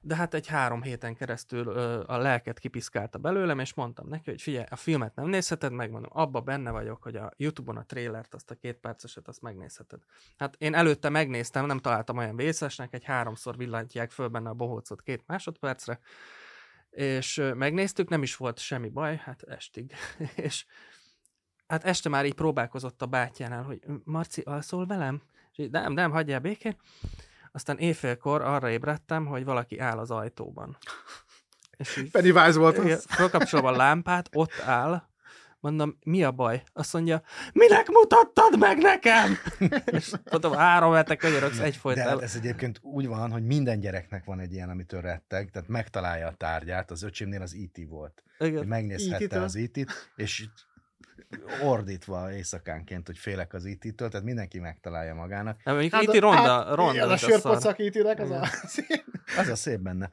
[0.00, 4.42] De hát egy három héten keresztül ö, a lelket kipiszkálta belőlem, és mondtam neki, hogy
[4.42, 8.34] figyelj, a filmet nem nézheted meg, mondom, abba benne vagyok, hogy a Youtube-on a trailert,
[8.34, 10.00] azt a két perceset, azt megnézheted.
[10.36, 15.02] Hát én előtte megnéztem, nem találtam olyan vészesnek, egy háromszor villantják föl benne a bohócot
[15.02, 16.00] két másodpercre,
[16.90, 19.92] és megnéztük, nem is volt semmi baj, hát estig.
[20.46, 20.64] és
[21.66, 25.22] hát este már így próbálkozott a bátyjánál, hogy Marci, alszol velem?
[25.52, 26.76] És így, nem, nem, hagyjál békén.
[27.52, 30.76] Aztán éjfélkor arra ébredtem, hogy valaki áll az ajtóban.
[31.76, 33.04] És így Pennywise volt az.
[33.08, 35.08] fölkapcsolom a lámpát, ott áll,
[35.60, 36.62] mondom, mi a baj?
[36.72, 39.36] Azt mondja, minek mutattad meg nekem?
[39.98, 42.08] És mondom, három hete könyörögsz De egyfolytán.
[42.08, 46.26] hát ez egyébként úgy van, hogy minden gyereknek van egy ilyen, amitől retteg, tehát megtalálja
[46.26, 48.22] a tárgyát, az öcsémnél az IT volt.
[48.38, 48.66] Hogy Igen.
[48.66, 49.42] megnézhette IT-től?
[49.42, 50.50] az IT-t, és így
[51.64, 55.64] ordítva éjszakánként, hogy félek az IT-től, tehát mindenki megtalálja magának.
[55.64, 58.48] Nem, mondjuk Hát itt a- ronda, hát, ronda, igen, a sörpocak ítinek, az a...
[59.38, 60.10] Az a szép benne.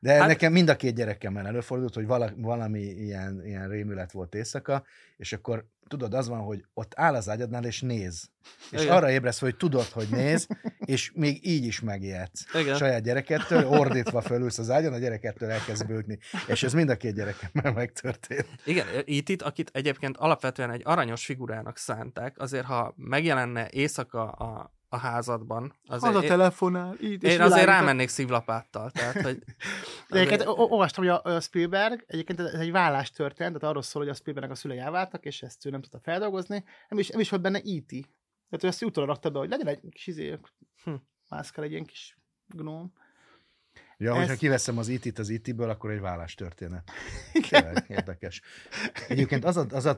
[0.00, 4.12] De Hát- hát, nekem mind a két gyerekemmel előfordult, hogy vala, valami ilyen, ilyen rémület
[4.12, 4.84] volt éjszaka,
[5.16, 8.30] és akkor tudod, az van, hogy ott áll az ágyadnál, és néz.
[8.70, 8.96] És Igen.
[8.96, 10.46] arra ébresz, hogy tudod, hogy néz,
[10.78, 12.54] és még így is megijedsz.
[12.54, 12.76] Igen.
[12.76, 16.18] Saját gyerekettől, ordítva fölülsz az ágyon, a gyerekettől elkezd bőgni.
[16.46, 18.48] És ez mind a két gyerekemmel megtörtént.
[18.64, 24.96] Igen, itt, akit egyébként alapvetően egy aranyos figurának szánták, azért ha megjelenne éjszaka a, a
[24.96, 28.90] házadban, azért Haza én, telefonál, így, és én azért a- rámennék szívlapáttal.
[28.90, 29.42] Tehát, hogy
[30.08, 33.82] egyébként azért- o- olvastam, hogy a, a Spielberg, egyébként ez egy vállás történt, tehát arról
[33.82, 36.64] szól, hogy a Spielbergnek a szülei elváltak, és ezt ő nem tudta feldolgozni.
[36.88, 37.88] Nem is, nem is volt benne E.T.
[38.50, 40.38] Tehát ő ezt útra rakta be, hogy legyen egy kis izé,
[40.84, 40.94] Hm.
[41.28, 42.92] mászkál egy ilyen kis gnóm.
[43.96, 46.90] Ja, Ez- hogyha kiveszem az IT-t az IT-ből, akkor egy vállás történet.
[47.50, 48.42] Tényleg érdekes.
[49.08, 49.96] Egyébként az a, az a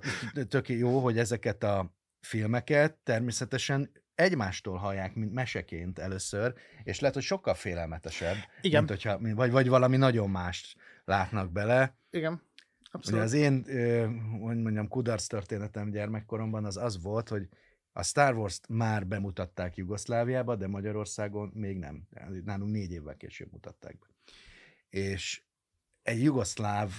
[0.48, 7.24] tök jó, hogy ezeket a filmeket természetesen egymástól hallják, mint meseként először, és lehet, hogy
[7.24, 8.84] sokkal félelmetesebb, Igen.
[8.84, 11.96] mint hogyha, vagy, vagy valami nagyon mást látnak bele.
[12.10, 12.32] Igen.
[12.32, 12.42] Ugye
[12.90, 13.20] Abszolút.
[13.20, 13.64] az én,
[14.40, 17.48] hogy mondjam, kudarc történetem gyermekkoromban az az volt, hogy
[17.92, 22.08] a Star Wars-t már bemutatták Jugoszláviába, de Magyarországon még nem.
[22.44, 24.06] Nálunk négy évvel később mutatták be.
[24.88, 25.42] És
[26.02, 26.90] egy jugoszláv,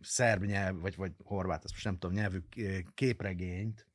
[0.00, 2.38] szerb nyelv, vagy, vagy horvát, azt most nem tudom, nyelvű
[2.94, 3.86] képregényt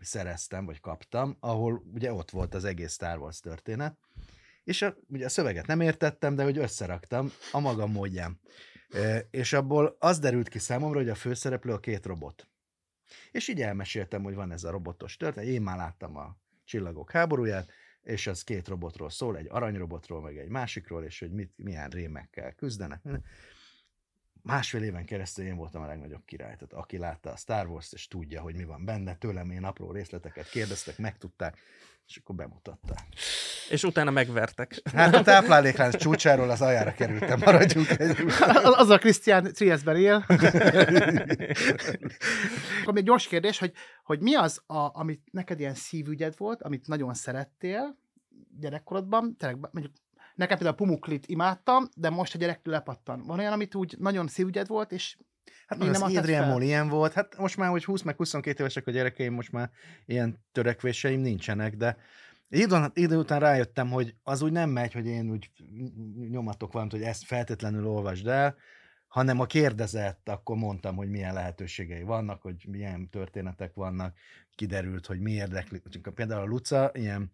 [0.00, 3.98] szereztem, vagy kaptam, ahol ugye ott volt az egész Star Wars történet,
[4.64, 8.40] és a, ugye a szöveget nem értettem, de hogy összeraktam a maga módján.
[9.30, 12.48] És abból az derült ki számomra, hogy a főszereplő a két robot.
[13.30, 15.48] És így elmeséltem, hogy van ez a robotos történet.
[15.48, 17.70] Én már láttam a Csillagok háborúját,
[18.02, 22.52] és az két robotról szól, egy aranyrobotról, meg egy másikról, és hogy mit, milyen rémekkel
[22.52, 23.02] küzdenek.
[24.42, 28.08] Másfél éven keresztül én voltam a legnagyobb király, tehát aki látta a Star Wars-t, és
[28.08, 31.58] tudja, hogy mi van benne, tőlem én apró részleteket kérdeztek, megtudták,
[32.06, 32.98] és akkor bemutatták.
[33.70, 34.80] és utána megvertek.
[34.94, 38.16] Hát a tápláléklánc csúcsáról az aljára kerültem, maradjunk egy.
[38.62, 40.24] Az, a Krisztián Trieszben él.
[42.80, 43.72] Akkor még gyors kérdés, hogy,
[44.04, 47.96] hogy mi az, a, amit neked ilyen szívügyed volt, amit nagyon szerettél
[48.60, 49.94] gyerekkorodban, tényleg, mondjuk
[50.42, 53.22] nekem például a Pumuklit imádtam, de most a gyerektől lepattan.
[53.26, 55.16] Van olyan, amit úgy nagyon szívügyed volt, és
[55.66, 56.48] Hát Még nem az Adrian?
[56.48, 59.70] Moll ilyen volt, hát most már, hogy 20 meg 22 évesek a gyerekeim, most már
[60.06, 61.96] ilyen törekvéseim nincsenek, de
[62.48, 65.50] idő, idő után rájöttem, hogy az úgy nem megy, hogy én úgy
[66.30, 68.56] nyomatok valamit, hogy ezt feltétlenül olvasd el,
[69.06, 74.16] hanem ha kérdezett, akkor mondtam, hogy milyen lehetőségei vannak, hogy milyen történetek vannak,
[74.54, 75.82] kiderült, hogy mi érdekli.
[76.14, 77.32] Például a Luca ilyen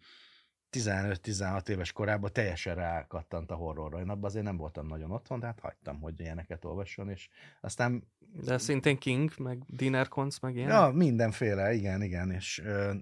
[0.73, 3.99] 15-16 éves korában teljesen rákattant a horrorra.
[3.99, 7.29] Én abban azért nem voltam nagyon otthon, de hát hagytam, hogy ilyeneket olvasson, és
[7.61, 8.09] aztán
[8.45, 10.69] De szintén King, meg Dinner Cons, meg ilyen.
[10.69, 12.93] Ja, mindenféle, igen, igen, és ö,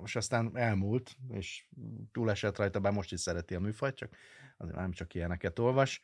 [0.00, 1.64] most aztán elmúlt, és
[2.12, 4.16] túlesett rajta, bár most is szereti a műfajt, csak
[4.56, 6.00] azért nem csak ilyeneket olvas.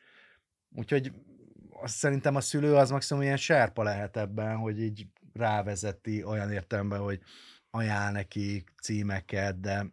[0.74, 1.12] Úgyhogy
[1.70, 7.00] azt szerintem a szülő az maximum ilyen sárpa lehet ebben, hogy így rávezeti olyan értelemben,
[7.00, 7.20] hogy
[7.70, 9.92] ajánl neki címeket, de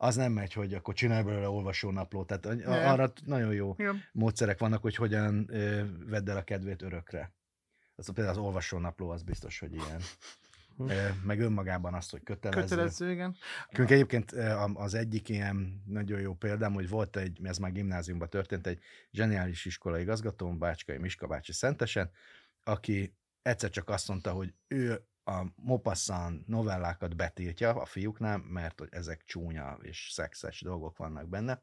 [0.00, 2.26] az nem megy, hogy akkor csinálj belőle olvasónaplót.
[2.26, 2.88] Tehát Nem.
[2.88, 4.02] arra nagyon jó Igen.
[4.12, 7.32] módszerek vannak, hogy hogyan ö, vedd el a kedvét örökre.
[7.94, 10.00] Az, például az olvasónapló az biztos, hogy ilyen.
[10.78, 12.60] ö, meg önmagában azt, hogy kötelező.
[12.60, 13.36] Kötelező, igen.
[13.70, 14.32] Nekünk egyébként
[14.74, 18.78] az egyik ilyen nagyon jó példám, hogy volt egy, ez már gimnáziumban történt, egy
[19.10, 22.10] zseniális iskolai igazgatóm, Bácskai Miska bácsi Szentesen,
[22.62, 28.88] aki egyszer csak azt mondta, hogy ő a Mopassan novellákat betiltja a fiúknál, mert hogy
[28.90, 31.60] ezek csúnya és szexes dolgok vannak benne.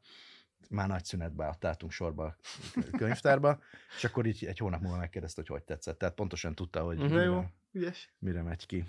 [0.68, 2.36] Már nagy szünetbe álltunk sorba a
[2.98, 3.58] könyvtárba,
[3.96, 5.98] és akkor így egy hónap múlva megkérdezte, hogy hogy tetszett.
[5.98, 7.14] Tehát pontosan tudta, hogy Mhm.
[7.14, 8.14] De jó, mire, ügyes.
[8.18, 8.84] mire megy ki.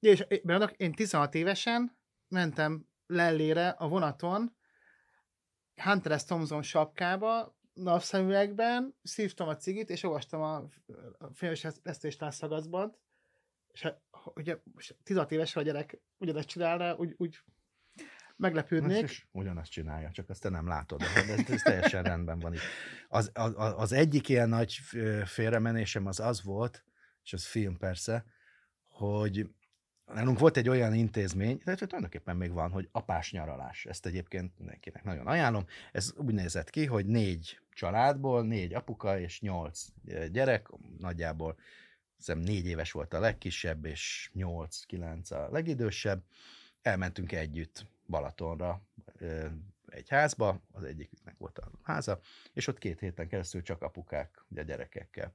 [0.00, 1.96] Ja, és beadok, én 16 évesen
[2.28, 4.56] mentem lellére a vonaton,
[5.76, 6.24] Hunter S.
[6.24, 10.56] Thompson sapkába, napszemüvegben, szívtam a cigit, és olvastam a,
[11.18, 12.96] a filmes esztés szagazban,
[13.72, 14.00] és hát,
[14.34, 17.38] ugye most 16 éves, ha a gyerek ugyanezt csinálna, úgy, úgy
[18.36, 19.02] meglepődnék.
[19.02, 21.00] És ugyanazt csinálja, csak azt te nem látod.
[21.00, 22.60] De ez, ez teljesen rendben van itt.
[23.08, 24.74] Az, az, az egyik ilyen nagy
[25.24, 26.84] félremenésem az az volt,
[27.24, 28.24] és az film persze,
[28.88, 29.48] hogy
[30.06, 33.86] nálunk volt egy olyan intézmény, tehát tulajdonképpen még van, hogy apás nyaralás.
[33.86, 35.64] Ezt egyébként mindenkinek nagyon ajánlom.
[35.92, 39.84] Ez úgy nézett ki, hogy négy családból, négy apuka és nyolc
[40.30, 41.56] gyerek, nagyjából
[42.26, 46.22] hiszem négy éves volt a legkisebb, és nyolc-kilenc a legidősebb.
[46.82, 48.82] Elmentünk együtt Balatonra
[49.86, 52.20] egy házba, az egyiknek volt a háza,
[52.52, 55.34] és ott két héten keresztül csak apukák, ugye gyerekekkel.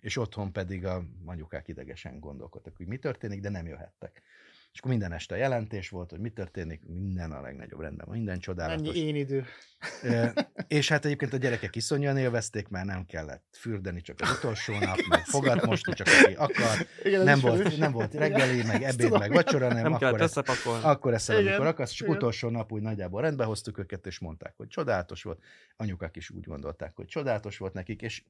[0.00, 4.22] És otthon pedig a anyukák idegesen gondolkodtak, hogy mi történik, de nem jöhettek.
[4.72, 8.38] És akkor minden este jelentés volt, hogy mi történik, minden a legnagyobb rendben, van, minden
[8.38, 8.88] csodálatos.
[8.88, 9.44] Ennyi én idő.
[10.68, 14.98] És hát egyébként a gyerekek iszonyúan élvezték, mert nem kellett fürdeni csak az utolsó nap,
[15.08, 19.06] meg fogat mosni csak aki akar, Igen, nem volt, nem volt reggeli, meg Ezt ebéd,
[19.06, 20.36] tudom, meg vacsora, nem, Nem akkor, ezt,
[20.82, 22.14] akkor eszel, Igen, amikor akarsz, és igen.
[22.14, 25.42] utolsó nap úgy nagyjából rendbe hoztuk őket, és mondták, hogy csodálatos volt.
[25.76, 28.22] Anyukák is úgy gondolták, hogy csodálatos volt nekik, és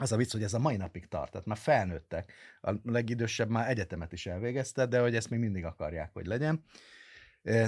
[0.00, 2.32] az a vicc, hogy ez a mai napig tart, tehát már felnőttek.
[2.60, 6.64] A legidősebb már egyetemet is elvégezte, de hogy ezt még mindig akarják, hogy legyen.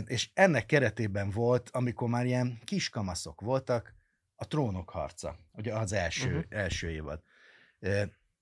[0.06, 3.94] És ennek keretében volt, amikor már ilyen kiskamaszok voltak,
[4.34, 6.44] a trónok harca, ugye az első, uh-huh.
[6.48, 7.22] első évad.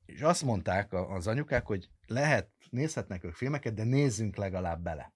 [0.06, 5.12] És azt mondták az anyukák, hogy lehet, nézhetnek ők filmeket, de nézzünk legalább bele.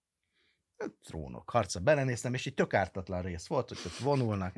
[1.06, 4.52] Trónok harca, belenéztem, és így tök ártatlan rész volt, hogy ott vonulnak.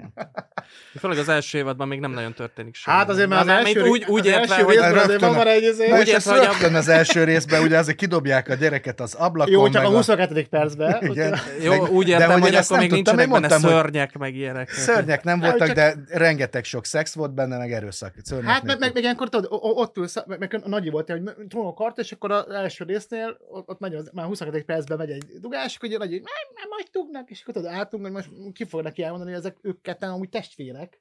[0.99, 2.97] Főleg az első évadban még nem nagyon történik semmi.
[2.97, 5.29] Hát azért már az Mármint első, úgy, úgy az értve, első hogy részben azért rögtön
[5.29, 8.49] van a- már egy Na, Úgy értve, hogy rögtön az első részben, ugye azért kidobják
[8.49, 9.53] a gyereket az ablakon.
[9.53, 10.47] Jó, csak meg a 22.
[10.51, 11.03] percben.
[11.11, 11.39] Igen.
[11.63, 14.19] jó, meg- úgy de értem, hogy hogy, akkor nem még tudtam, nincsenek benne hogy- szörnyek,
[14.19, 14.71] meg ilyenek.
[14.71, 18.15] Szörnyek nem voltak, de rengeteg sok szex volt benne, meg erőszak.
[18.45, 22.13] Hát meg, meg, meg ilyenkor tudod, ott ülsz, meg, nagyi volt, hogy trónok kart, és
[22.13, 24.63] akkor az első résznél ott, megy, az, már 22.
[24.65, 28.03] percben megy egy dugás, akkor ugye nagy, nem, nem, majd dugnak, és akkor tudod, álltunk,
[28.03, 31.01] hogy most ki fog neki elmondani, hogy ezek ők ketten amúgy testvérek.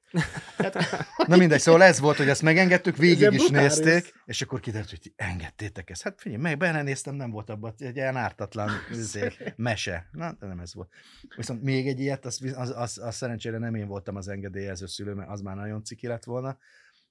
[0.56, 4.90] Tehát, Na mindegy, szóval ez volt, hogy ezt megengedtük, végig is nézték, és akkor kiderült,
[4.90, 6.02] hogy ti engedtétek ezt.
[6.02, 10.08] Hát figyelj, meg belenéztem, nem volt abban egy ilyen ártatlan izé, mese.
[10.12, 10.90] Na, de nem ez volt.
[11.36, 15.14] Viszont még egy ilyet, az, az, az, az szerencsére nem én voltam az engedélyező szülő,
[15.14, 16.58] mert az már nagyon ciki lett volna,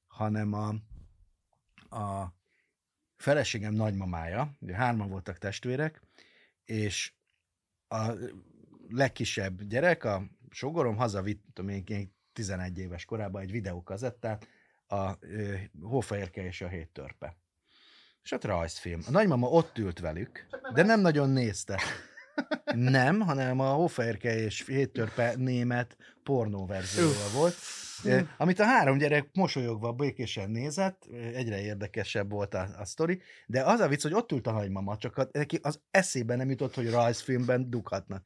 [0.08, 0.68] hanem a,
[1.98, 2.34] a
[3.16, 6.02] feleségem nagymamája, ugye hárman voltak testvérek,
[6.66, 7.14] és
[7.94, 8.18] a
[8.90, 14.48] legkisebb gyerek, a sogorom hazavitt, tudom én, ilyen 11 éves korában egy videókazettát,
[14.88, 15.18] a
[15.82, 17.38] Hófehérke és a hét törpe.
[18.24, 19.02] És ott rajzfilm.
[19.08, 21.82] A nagymama ott ült velük, de nem nagyon nézte.
[22.76, 27.56] Nem, hanem a Hófehérke és hét törpe német pornó verziója volt,
[28.06, 33.64] ö, amit a három gyerek mosolyogva békésen nézett, egyre érdekesebb volt a, a sztori, de
[33.64, 36.76] az a vicc, hogy ott ült a nagymama, csak a, neki az eszébe nem jutott,
[36.76, 38.26] hogy rajzfilmben dughatnak.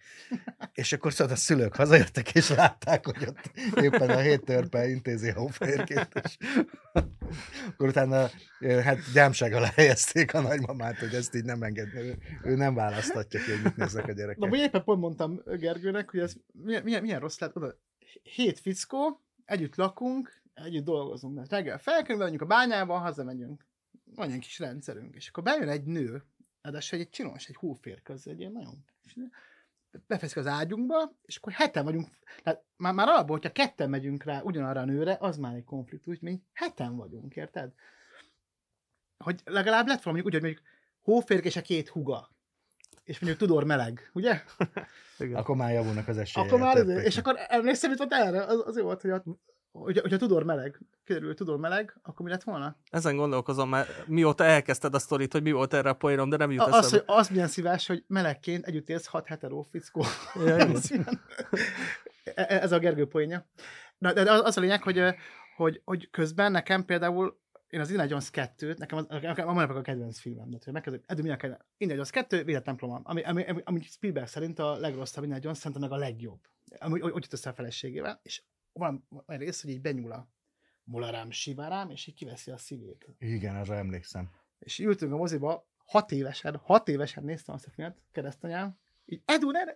[0.74, 5.30] És akkor szóval a szülők hazajöttek, és látták, hogy ott éppen a hét törpe intézi
[5.30, 6.38] a hófehérkét, és
[7.68, 8.30] akkor utána
[8.84, 13.40] hát gyámság alá helyezték a nagymamát, hogy ezt így nem engedni, ő, ő nem választatja
[13.40, 14.50] ki, hogy mit néznek a Na, gyerekek.
[14.50, 17.56] vagy éppen pont mondtam Gergőnek, hogy ez milyen, milyen, milyen rossz lett.
[17.56, 17.76] Oda,
[18.24, 21.34] hét fickó, együtt lakunk, együtt dolgozunk.
[21.34, 23.66] Tehát reggel felkelünk, megyünk a bányába, hazamegyünk.
[24.16, 25.16] Van egy kis rendszerünk.
[25.16, 26.24] És akkor bejön egy nő,
[26.62, 28.86] ráadásul egy csinos, egy hóférköz, egy ilyen nagyon
[30.08, 32.08] befeszik az ágyunkba, és akkor heten vagyunk,
[32.44, 36.20] tehát már, már alapból, hogyha ketten megyünk rá ugyanarra a nőre, az már egy konfliktus,
[36.20, 37.74] mi heten vagyunk, érted?
[39.18, 40.64] Hogy legalább lett valami, úgy, hogy mondjuk
[41.02, 42.30] hóférk és a két huga.
[43.08, 44.42] És mondjuk Tudor meleg, ugye?
[45.20, 45.36] Igen.
[45.36, 46.48] Akkor már javulnak az esélyek.
[46.50, 47.06] Akkor már, többeknek.
[47.06, 49.24] és akkor emlékszem, hogy ott erre, az, az jó volt, hogy, a,
[49.72, 52.78] hogy, hogy a Tudor meleg, kiderül, hogy Tudor meleg, akkor mi lett volna?
[52.90, 56.52] Ezen gondolkozom, mert mióta elkezdted a sztorit, hogy mi volt erre a poénom, de nem
[56.52, 57.14] jut A, az, hogy eszembe.
[57.14, 60.04] az milyen szívás, hogy melegként együtt élsz hat hetero fickó.
[60.46, 60.56] Ja.
[60.58, 61.22] Ez ilyen-
[62.36, 63.46] E- Ez a Gergő poénja.
[63.98, 65.02] Na, de az az a lényeg, hogy,
[65.56, 67.40] hogy, hogy közben nekem például
[67.70, 70.50] én az Indiana Jones 2-t, nekem az, nekem a a kedvenc filmem.
[70.64, 71.62] Hogy megkezdődik, Edu, mi a kedvenc?
[71.78, 75.58] Indiana Jones 2, védett templomom, ami, ami, ami, ami, Spielberg szerint a legrosszabb Indiana Jones,
[75.58, 76.40] szerintem meg a legjobb.
[76.80, 78.44] Ami úgy jut össze a feleségével, és
[78.74, 80.30] van egy rész, hogy így benyúl a
[80.84, 83.08] mularám, sivárám, és így kiveszi a szívét.
[83.20, 84.30] Igen, arra emlékszem.
[84.60, 89.52] És ültünk a moziba, hat évesen, hat évesen néztem azt a filmet, keresztanyám, így Edu,
[89.52, 89.74] ne, ne,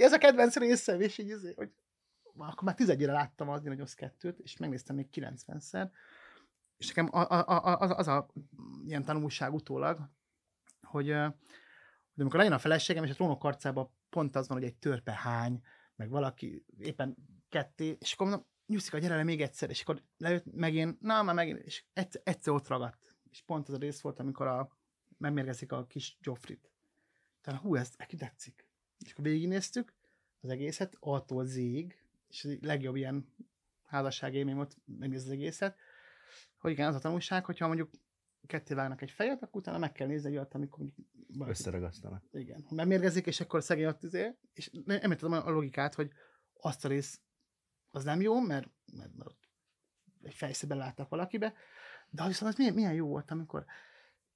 [0.00, 1.70] ez a kedvenc részem, és így, izé, hogy
[2.36, 5.90] akkor már tizedjére láttam az Indiana Jones 2-t, és megnéztem még 90-szer,
[6.76, 8.30] és nekem a, a, a, az, a
[8.86, 9.98] ilyen tanulság utólag,
[10.82, 14.76] hogy, hogy amikor lejön a feleségem, és a trónok arcában pont az van, hogy egy
[14.76, 15.62] törpe hány,
[15.96, 17.16] meg valaki éppen
[17.48, 21.34] ketté, és akkor mondom, Nyuszika, gyere le még egyszer, és akkor lejött megint, na, már
[21.34, 23.14] megint, és egyszer, egyszer ott ragadt.
[23.30, 24.76] És pont az a rész volt, amikor a,
[25.18, 26.70] megmérgezik a kis Joffrit.
[27.40, 28.68] Tehát hú, ez neki tetszik.
[28.98, 29.94] És akkor végignéztük
[30.40, 31.98] az egészet, attól zég,
[32.28, 33.34] és a legjobb ilyen
[33.82, 35.78] házasságélmény volt megnézni az egészet,
[36.64, 37.90] hogy igen, az a tanulság, hogyha mondjuk
[38.46, 40.86] ketté vágnak egy fejet, akkor utána meg kell nézni egy olyat, amikor
[41.26, 41.50] valaki...
[41.50, 42.24] Összeragasztanak.
[42.32, 42.64] Igen.
[42.68, 46.10] Ha megmérgezik, és akkor szegény ott izé, és nem, nem tudom a logikát, hogy
[46.52, 47.20] azt a rész
[47.90, 49.36] az nem jó, mert, mert, mert
[50.22, 51.54] egy fejszében láttak valakibe,
[52.10, 53.64] de viszont az milyen, milyen jó volt, amikor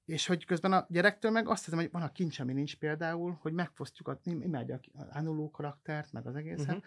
[0.05, 3.37] és hogy közben a gyerektől meg azt hiszem, hogy van a kincs, ami nincs például,
[3.41, 6.83] hogy megfosztjuk, a, imádja az Anuló karaktert, meg az egészet, uh-huh.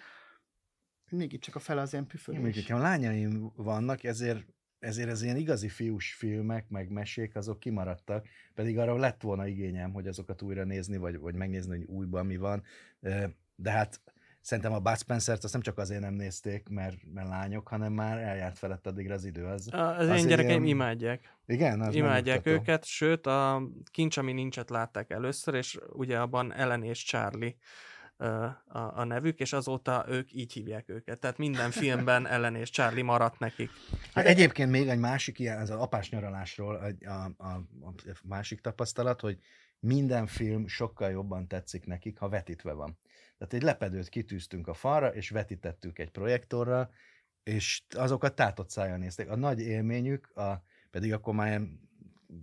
[1.18, 2.56] mégis csak a fele az ilyen püfölés.
[2.56, 4.46] Még a lányaim vannak, ezért
[4.82, 9.92] ezért az ilyen igazi fiús filmek, meg mesék, azok kimaradtak, pedig arra lett volna igényem,
[9.92, 12.62] hogy azokat újra nézni, vagy, vagy megnézni, hogy újban mi van.
[13.56, 14.00] De hát
[14.40, 18.18] szerintem a Bud Spencer-t azt nem csak azért nem nézték, mert, mert lányok, hanem már
[18.18, 19.44] eljárt felett addigra az idő.
[19.44, 20.76] Az, a, az én gyerekeim ilyen...
[20.76, 21.36] imádják.
[21.46, 21.80] Igen?
[21.80, 27.04] Az imádják őket, sőt a Kincs, ami nincset látták először, és ugye abban Ellen és
[27.04, 27.56] Charlie
[28.22, 31.18] a, a nevük, és azóta ők így hívják őket.
[31.18, 33.70] Tehát minden filmben Ellen és Charlie maradt nekik.
[34.14, 38.60] Hát egyébként még egy másik ilyen, ez az apás nyaralásról a, a, a, a másik
[38.60, 39.38] tapasztalat, hogy
[39.80, 42.98] minden film sokkal jobban tetszik nekik, ha vetítve van.
[43.38, 46.90] Tehát egy lepedőt kitűztünk a falra, és vetítettük egy projektorral,
[47.42, 49.28] és azokat tátott szájjal nézték.
[49.28, 51.60] A nagy élményük, a, pedig akkor már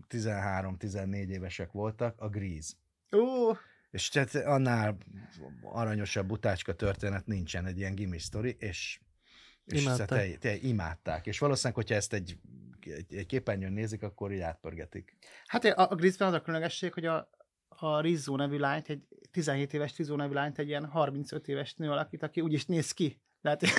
[0.10, 2.74] 13-14 évesek voltak, a Grease.
[3.12, 3.52] Ó!
[3.92, 4.98] És tehát annál
[5.64, 9.00] aranyosabb utácska történet nincsen, egy ilyen gimme sztori, és,
[9.66, 10.08] és imádták.
[10.08, 11.26] Te, te, imádták.
[11.26, 12.38] És valószínűleg, hogyha ezt egy,
[12.80, 15.18] egy, egy képernyőn nézik, akkor így átpörgetik.
[15.46, 17.30] Hát a, a Grizzben az a különlegesség, hogy a,
[17.68, 21.90] a Rizzo nevű lányt, egy 17 éves Rizzo nevű lányt egy ilyen 35 éves nő
[21.90, 23.22] alakít, aki úgy is néz ki.
[23.42, 23.64] Lehet,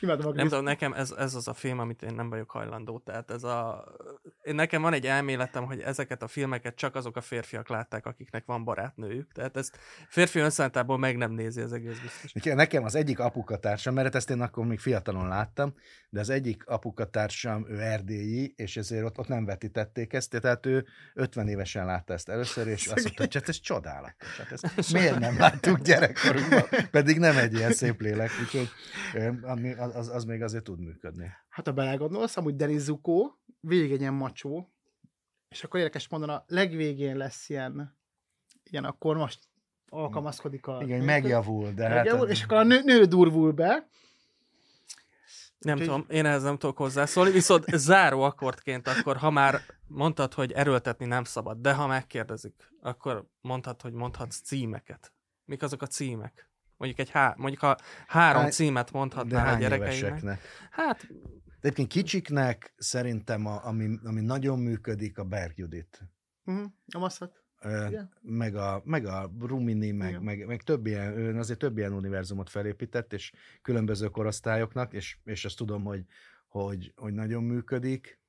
[0.00, 2.98] Imádom a Nem tudom, nekem ez, ez az a film, amit én nem vagyok hajlandó.
[2.98, 3.84] Tehát ez a...
[4.46, 8.44] Én nekem van egy elméletem, hogy ezeket a filmeket csak azok a férfiak látták, akiknek
[8.44, 9.32] van barátnőjük.
[9.32, 9.78] Tehát ezt
[10.08, 12.32] férfi önszántából meg nem nézi az egész biztos.
[12.42, 15.74] Nekem az egyik apukatársam, mert ezt én akkor még fiatalon láttam,
[16.08, 20.86] de az egyik apukatársam, ő erdélyi, és ezért ott, ott nem vetítették ezt, tehát ő
[21.14, 24.38] 50 évesen látta ezt először, és azt mondta, hogy hát ez csodálatos.
[24.38, 26.64] Hát ezt miért nem láttuk gyerekkorunkban?
[26.90, 28.68] Pedig nem egy ilyen szép lélek, úgyhogy
[29.76, 31.30] az, az még azért tud működni.
[31.48, 33.34] Hát a belegondolsz, amúgy Denis Zuko
[33.66, 34.72] végig egy ilyen macsó,
[35.48, 37.98] és akkor érdekes mondani, a legvégén lesz ilyen,
[38.70, 39.48] ilyen akkor most
[39.88, 40.82] alkalmazkodik a...
[40.82, 42.36] Igen, megjavul, de hát megjavul, hát...
[42.36, 43.88] És akkor a nő, nő durvul be,
[45.58, 50.34] nem Úgy, tudom, én ehhez nem tudok hozzászólni, viszont záró akkordként akkor, ha már mondtad,
[50.34, 55.12] hogy erőltetni nem szabad, de ha megkérdezik, akkor mondhat, hogy mondhatsz címeket.
[55.44, 56.50] Mik azok a címek?
[56.76, 58.48] Mondjuk, egy há- mondjuk ha három Há...
[58.48, 60.40] címet mondhatnál a gyerekeinek.
[60.70, 61.06] Hát...
[61.66, 66.02] Egyébként kicsiknek szerintem, a, ami, ami nagyon működik, a Berg Judit.
[66.44, 66.70] Uh-huh.
[66.94, 67.44] A masszat.
[68.20, 72.50] meg a, meg a Rumini, meg, meg, meg több ilyen, ön azért több ilyen univerzumot
[72.50, 76.04] felépített, és különböző korosztályoknak, és, és azt tudom, hogy,
[76.48, 78.20] hogy, hogy nagyon működik.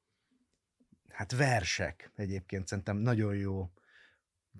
[1.09, 3.71] Hát versek egyébként szerintem nagyon jó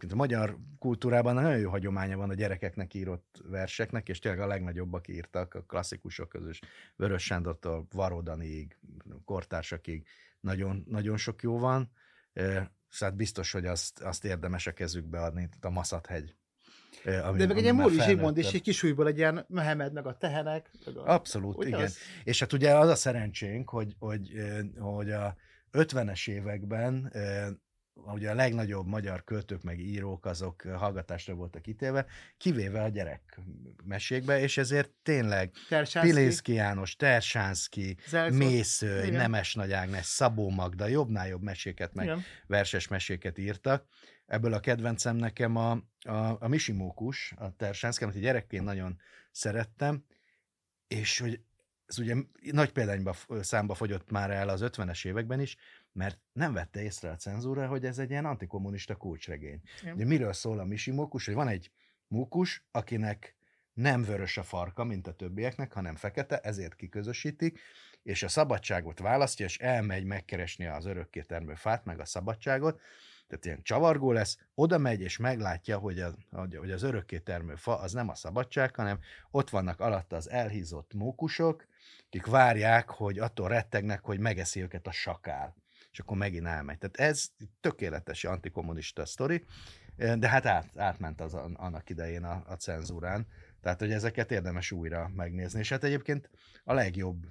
[0.10, 5.08] a magyar kultúrában nagyon jó hagyománya van a gyerekeknek írott verseknek, és tényleg a legnagyobbak
[5.08, 6.62] írtak, a klasszikusok közös,
[6.95, 8.78] Vörös Sándortól Varodaniig,
[9.26, 10.08] kortársakig,
[10.39, 11.91] nagyon, nagyon sok jó van,
[12.89, 16.36] szóval biztos, hogy azt, azt érdemes a kezükbe adni, a Maszathegy.
[17.06, 20.18] Ami, De meg egy ilyen Móri Zsigmond is, egy kisújból egy ilyen Mehemed, meg a
[20.18, 20.72] tehenek.
[20.86, 21.14] Meg a...
[21.14, 21.82] Abszolút, Úgy igen.
[21.82, 21.98] Az...
[22.24, 24.32] És hát ugye az a szerencsénk, hogy, hogy,
[24.80, 25.36] hogy a
[25.72, 27.14] 50-es években
[28.06, 32.06] ugye a legnagyobb magyar költők meg írók azok hallgatásra voltak ítélve,
[32.38, 33.39] kivéve a gyerek
[33.84, 35.52] mesékbe, és ezért tényleg
[36.02, 37.98] Pilinszki János, Tersánszki,
[38.30, 42.24] Mésző, Nemes Nagy Ágnes, Szabó Magda, jobbnál jobb meséket, meg Igen.
[42.48, 43.86] verses meséket írtak.
[44.26, 49.00] Ebből a kedvencem nekem a, a, a Misimókus, a Tersánszki, amit gyerekként nagyon
[49.32, 50.04] szerettem,
[50.88, 51.41] és hogy
[51.88, 52.16] ez ugye
[52.52, 55.58] nagy példányba számba fogyott már el az 50-es években is,
[55.98, 59.62] mert nem vette észre a cenzúra, hogy ez egy ilyen antikommunista kulcsregény.
[59.93, 61.72] Ugye miről szól a Misi Mókus, hogy van egy
[62.08, 63.36] mókus, akinek
[63.74, 67.60] nem vörös a farka, mint a többieknek, hanem fekete, ezért kiközösítik,
[68.04, 72.82] és a szabadságot választja, és elmegy megkeresni az örökké termő fát, meg a szabadságot,
[73.28, 77.80] tehát ilyen csavargó lesz, oda megy, és meglátja, hogy, a, hogy az örökké termő fa
[77.80, 79.00] az nem a szabadság, hanem
[79.32, 81.68] ott vannak alatta az elhízott mókusok,
[82.06, 85.56] akik várják, hogy attól rettegnek, hogy megeszi őket a sakál.
[85.98, 86.78] És akkor megint elmegy.
[86.78, 87.30] Tehát ez
[87.60, 89.45] tökéletes antikommunista sztori,
[89.95, 93.28] de hát át, átment az annak idején a, a cenzúrán.
[93.62, 95.60] Tehát, hogy ezeket érdemes újra megnézni.
[95.60, 96.30] És hát egyébként
[96.64, 97.26] a legjobb,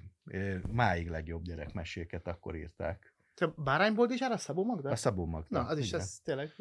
[0.71, 3.13] máig legjobb gyerekmeséket akkor írták.
[3.33, 4.89] Te bárányból is áll a Szabó Magda?
[4.89, 5.61] A Szabó Magda.
[5.61, 6.55] Na, az is, ez tényleg...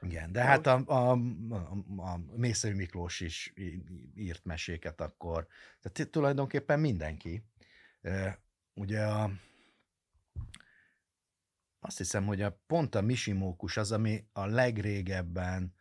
[0.00, 1.12] Igen, de hát a, a,
[1.48, 3.52] a, a Mészői Miklós is
[4.14, 5.46] írt meséket akkor.
[5.80, 7.44] Tehát tulajdonképpen mindenki.
[8.74, 9.30] Ugye a,
[11.80, 15.74] azt hiszem, hogy a, pont a Misimókus az, ami a legrégebben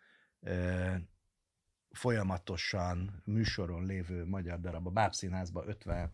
[1.91, 4.87] folyamatosan műsoron lévő magyar darab.
[4.87, 6.11] A Bábszínházban 50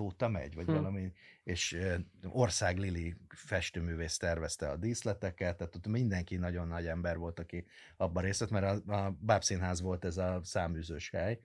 [0.00, 0.72] óta megy, vagy hm.
[0.72, 1.12] valami,
[1.44, 1.78] és
[2.22, 7.66] Ország Lili festőművész tervezte a díszleteket, tehát ott mindenki nagyon nagy ember volt, aki
[7.96, 11.40] abban részt vett, mert a, a Bábszínház volt ez a száműzős hely,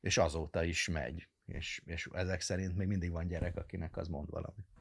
[0.00, 4.30] és azóta is megy, és, és ezek szerint még mindig van gyerek, akinek az mond
[4.30, 4.77] valamit.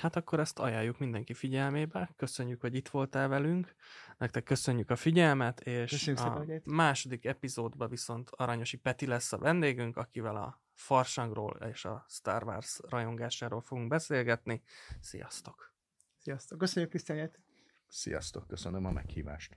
[0.00, 2.10] Hát akkor ezt ajánljuk mindenki figyelmébe.
[2.16, 3.74] Köszönjük, hogy itt voltál velünk.
[4.18, 9.38] Nektek köszönjük a figyelmet, és köszönjük a szépen, második epizódban viszont Aranyosi Peti lesz a
[9.38, 14.62] vendégünk, akivel a farsangról és a Star Wars rajongásáról fogunk beszélgetni.
[15.00, 15.74] Sziasztok!
[16.18, 16.58] Sziasztok!
[16.58, 17.30] Köszönjük, Krisztián!
[17.88, 18.46] Sziasztok!
[18.46, 19.56] Köszönöm a meghívást!